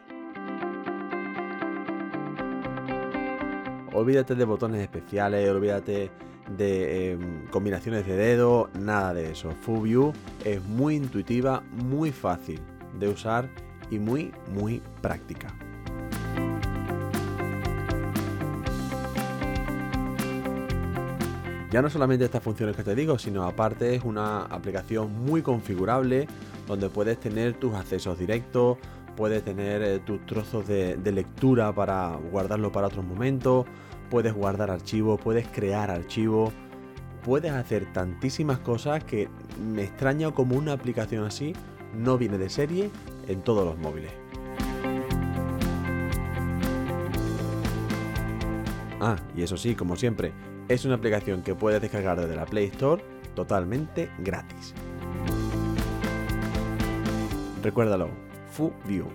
Olvídate 3.92 4.34
de 4.34 4.46
botones 4.46 4.80
especiales, 4.80 5.50
olvídate 5.50 6.10
de 6.56 7.12
em, 7.12 7.46
combinaciones 7.48 8.06
de 8.06 8.16
dedo, 8.16 8.70
nada 8.80 9.12
de 9.12 9.32
eso. 9.32 9.50
FuView 9.50 10.14
es 10.42 10.64
muy 10.64 10.96
intuitiva, 10.96 11.62
muy 11.70 12.10
fácil 12.10 12.58
de 12.98 13.08
usar 13.08 13.50
y 13.90 13.98
muy, 13.98 14.32
muy 14.54 14.80
práctica. 15.02 15.54
Ya 21.72 21.80
no 21.80 21.88
solamente 21.88 22.26
estas 22.26 22.42
funciones 22.42 22.76
que 22.76 22.84
te 22.84 22.94
digo, 22.94 23.18
sino 23.18 23.44
aparte 23.44 23.94
es 23.94 24.04
una 24.04 24.42
aplicación 24.42 25.10
muy 25.24 25.40
configurable 25.40 26.28
donde 26.66 26.90
puedes 26.90 27.18
tener 27.18 27.54
tus 27.54 27.72
accesos 27.72 28.18
directos, 28.18 28.76
puedes 29.16 29.42
tener 29.42 29.82
eh, 29.82 29.98
tus 30.00 30.24
trozos 30.26 30.68
de, 30.68 30.98
lectura 31.02 31.74
para 31.74 32.18
guardarlo 32.30 32.70
para 32.70 32.88
otros 32.88 33.06
momentos, 33.06 33.64
puedes 34.10 34.34
guardar 34.34 34.70
archivos, 34.70 35.18
puedes 35.18 35.48
crear 35.48 35.90
archivos, 35.90 36.52
puedes 37.24 37.52
hacer 37.52 37.90
tantísimas 37.90 38.58
cosas 38.58 39.02
que 39.02 39.30
me 39.58 39.84
extraña 39.84 40.30
como 40.30 40.56
una 40.56 40.74
aplicación 40.74 41.24
así 41.24 41.54
no 41.96 42.18
viene 42.18 42.36
de 42.36 42.50
serie 42.50 42.90
en 43.28 43.40
todos 43.40 43.64
los 43.64 43.78
móviles. 43.78 44.12
Ah, 49.00 49.16
y 49.34 49.40
eso 49.42 49.56
sí, 49.56 49.74
como 49.74 49.96
siempre, 49.96 50.32
es 50.72 50.86
una 50.86 50.94
aplicación 50.94 51.42
que 51.42 51.54
puedes 51.54 51.82
descargar 51.82 52.18
desde 52.18 52.34
la 52.34 52.46
Play 52.46 52.66
Store 52.68 53.02
totalmente 53.34 54.10
gratis. 54.18 54.72
Recuérdalo, 57.62 58.08
FuView. 58.52 59.06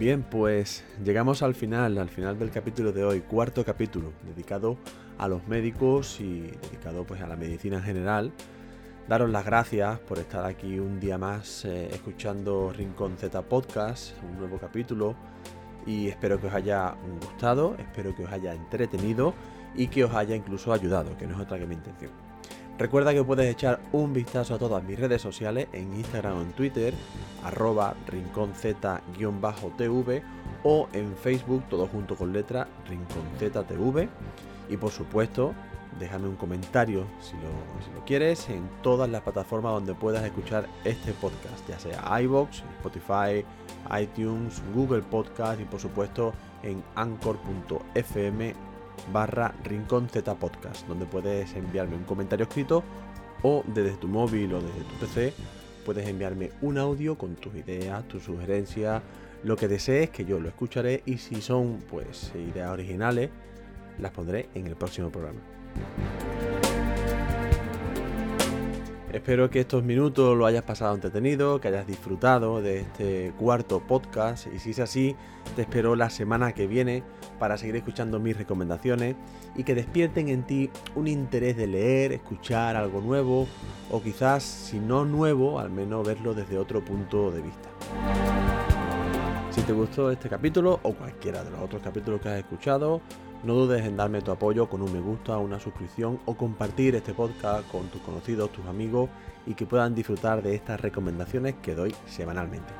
Bien, 0.00 0.22
pues 0.28 0.84
llegamos 1.02 1.42
al 1.42 1.54
final, 1.54 1.96
al 1.98 2.08
final 2.08 2.38
del 2.38 2.50
capítulo 2.50 2.92
de 2.92 3.04
hoy, 3.04 3.20
cuarto 3.20 3.64
capítulo, 3.64 4.12
dedicado 4.24 4.76
a 5.18 5.28
los 5.28 5.46
médicos 5.46 6.20
y 6.20 6.40
dedicado 6.40 7.04
pues 7.04 7.22
a 7.22 7.28
la 7.28 7.36
medicina 7.36 7.76
en 7.76 7.84
general 7.84 8.32
daros 9.08 9.30
las 9.30 9.44
gracias 9.44 9.98
por 10.00 10.18
estar 10.18 10.44
aquí 10.44 10.78
un 10.78 10.98
día 10.98 11.18
más 11.18 11.64
eh, 11.64 11.88
escuchando 11.92 12.72
Rincón 12.72 13.16
Z 13.18 13.42
Podcast, 13.42 14.12
un 14.22 14.38
nuevo 14.38 14.58
capítulo. 14.58 15.14
Y 15.86 16.08
espero 16.08 16.40
que 16.40 16.46
os 16.46 16.54
haya 16.54 16.94
gustado, 17.20 17.76
espero 17.78 18.14
que 18.14 18.24
os 18.24 18.32
haya 18.32 18.54
entretenido 18.54 19.34
y 19.74 19.88
que 19.88 20.04
os 20.04 20.14
haya 20.14 20.34
incluso 20.34 20.72
ayudado, 20.72 21.16
que 21.18 21.26
no 21.26 21.34
es 21.34 21.40
otra 21.40 21.58
que 21.58 21.66
mi 21.66 21.74
intención. 21.74 22.10
Recuerda 22.78 23.12
que 23.12 23.22
puedes 23.22 23.52
echar 23.52 23.80
un 23.92 24.14
vistazo 24.14 24.54
a 24.54 24.58
todas 24.58 24.82
mis 24.82 24.98
redes 24.98 25.20
sociales 25.20 25.68
en 25.72 25.94
Instagram 25.94 26.38
o 26.38 26.42
en 26.42 26.52
Twitter, 26.52 26.94
arroba 27.44 27.94
rinconz-tv 28.08 30.22
o 30.64 30.88
en 30.92 31.14
Facebook, 31.16 31.62
todo 31.68 31.86
junto 31.86 32.16
con 32.16 32.32
letra 32.32 32.66
rinconztv. 32.88 34.08
Y 34.70 34.76
por 34.78 34.90
supuesto, 34.90 35.54
déjame 35.98 36.28
un 36.28 36.36
comentario 36.36 37.06
si 37.20 37.34
lo, 37.34 38.04
quieres 38.04 38.48
en 38.50 38.68
todas 38.82 39.08
las 39.08 39.22
plataformas 39.22 39.72
donde 39.72 39.94
puedas 39.94 40.24
escuchar 40.24 40.68
este 40.84 41.12
podcast, 41.12 41.66
ya 41.68 41.78
sea 41.78 42.20
iBox, 42.20 42.62
Spotify, 42.78 43.44
iTunes, 43.98 44.62
Google 44.74 45.02
Podcast 45.02 45.60
y 45.60 45.64
por 45.64 45.80
supuesto 45.80 46.34
en 46.62 46.82
anchor.fm 46.96 48.54
barra 49.12 49.54
Rincón 49.64 50.08
Z 50.08 50.34
Podcast, 50.34 50.86
donde 50.86 51.06
puedes 51.06 51.54
enviarme 51.54 51.96
un 51.96 52.04
comentario 52.04 52.44
escrito 52.44 52.82
o 53.42 53.62
desde 53.66 53.96
tu 53.96 54.08
móvil 54.08 54.52
o 54.54 54.60
desde 54.60 54.80
tu 54.80 54.94
PC 54.96 55.32
puedes 55.84 56.08
enviarme 56.08 56.50
un 56.62 56.78
audio 56.78 57.16
con 57.16 57.36
tus 57.36 57.54
ideas, 57.54 58.06
tus 58.08 58.24
sugerencias, 58.24 59.02
lo 59.44 59.56
que 59.56 59.68
desees 59.68 60.10
que 60.10 60.24
yo 60.24 60.40
lo 60.40 60.48
escucharé 60.48 61.02
y 61.04 61.18
si 61.18 61.40
son 61.42 61.84
pues 61.88 62.32
ideas 62.34 62.70
originales 62.70 63.30
las 63.98 64.10
pondré 64.10 64.48
en 64.54 64.66
el 64.66 64.74
próximo 64.74 65.10
programa. 65.10 65.40
Espero 69.14 69.48
que 69.48 69.60
estos 69.60 69.84
minutos 69.84 70.36
lo 70.36 70.44
hayas 70.44 70.64
pasado 70.64 70.92
entretenido, 70.92 71.60
que 71.60 71.68
hayas 71.68 71.86
disfrutado 71.86 72.60
de 72.60 72.80
este 72.80 73.32
cuarto 73.38 73.78
podcast 73.78 74.48
y 74.52 74.58
si 74.58 74.72
es 74.72 74.80
así, 74.80 75.14
te 75.54 75.62
espero 75.62 75.94
la 75.94 76.10
semana 76.10 76.52
que 76.52 76.66
viene 76.66 77.04
para 77.38 77.56
seguir 77.56 77.76
escuchando 77.76 78.18
mis 78.18 78.36
recomendaciones 78.36 79.14
y 79.54 79.62
que 79.62 79.76
despierten 79.76 80.28
en 80.28 80.42
ti 80.42 80.68
un 80.96 81.06
interés 81.06 81.56
de 81.56 81.68
leer, 81.68 82.12
escuchar 82.12 82.74
algo 82.74 83.00
nuevo 83.00 83.46
o 83.90 84.02
quizás, 84.02 84.42
si 84.42 84.80
no 84.80 85.04
nuevo, 85.04 85.60
al 85.60 85.70
menos 85.70 86.04
verlo 86.04 86.34
desde 86.34 86.58
otro 86.58 86.84
punto 86.84 87.30
de 87.30 87.40
vista. 87.40 87.68
Si 89.54 89.62
te 89.62 89.72
gustó 89.72 90.10
este 90.10 90.28
capítulo 90.28 90.80
o 90.82 90.94
cualquiera 90.94 91.44
de 91.44 91.50
los 91.52 91.60
otros 91.60 91.80
capítulos 91.80 92.20
que 92.20 92.28
has 92.28 92.38
escuchado, 92.38 93.00
no 93.44 93.54
dudes 93.54 93.86
en 93.86 93.96
darme 93.96 94.20
tu 94.20 94.32
apoyo 94.32 94.68
con 94.68 94.82
un 94.82 94.92
me 94.92 94.98
gusta, 94.98 95.38
una 95.38 95.60
suscripción 95.60 96.18
o 96.24 96.36
compartir 96.36 96.96
este 96.96 97.14
podcast 97.14 97.70
con 97.70 97.86
tus 97.86 98.02
conocidos, 98.02 98.50
tus 98.50 98.66
amigos 98.66 99.08
y 99.46 99.54
que 99.54 99.64
puedan 99.64 99.94
disfrutar 99.94 100.42
de 100.42 100.56
estas 100.56 100.80
recomendaciones 100.80 101.54
que 101.62 101.76
doy 101.76 101.94
semanalmente. 102.04 102.72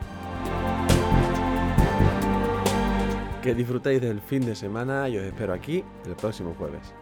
Que 3.40 3.54
disfrutéis 3.54 4.00
del 4.00 4.20
fin 4.20 4.44
de 4.44 4.56
semana 4.56 5.08
y 5.08 5.16
os 5.16 5.22
espero 5.22 5.52
aquí 5.52 5.84
el 6.04 6.16
próximo 6.16 6.56
jueves. 6.58 6.92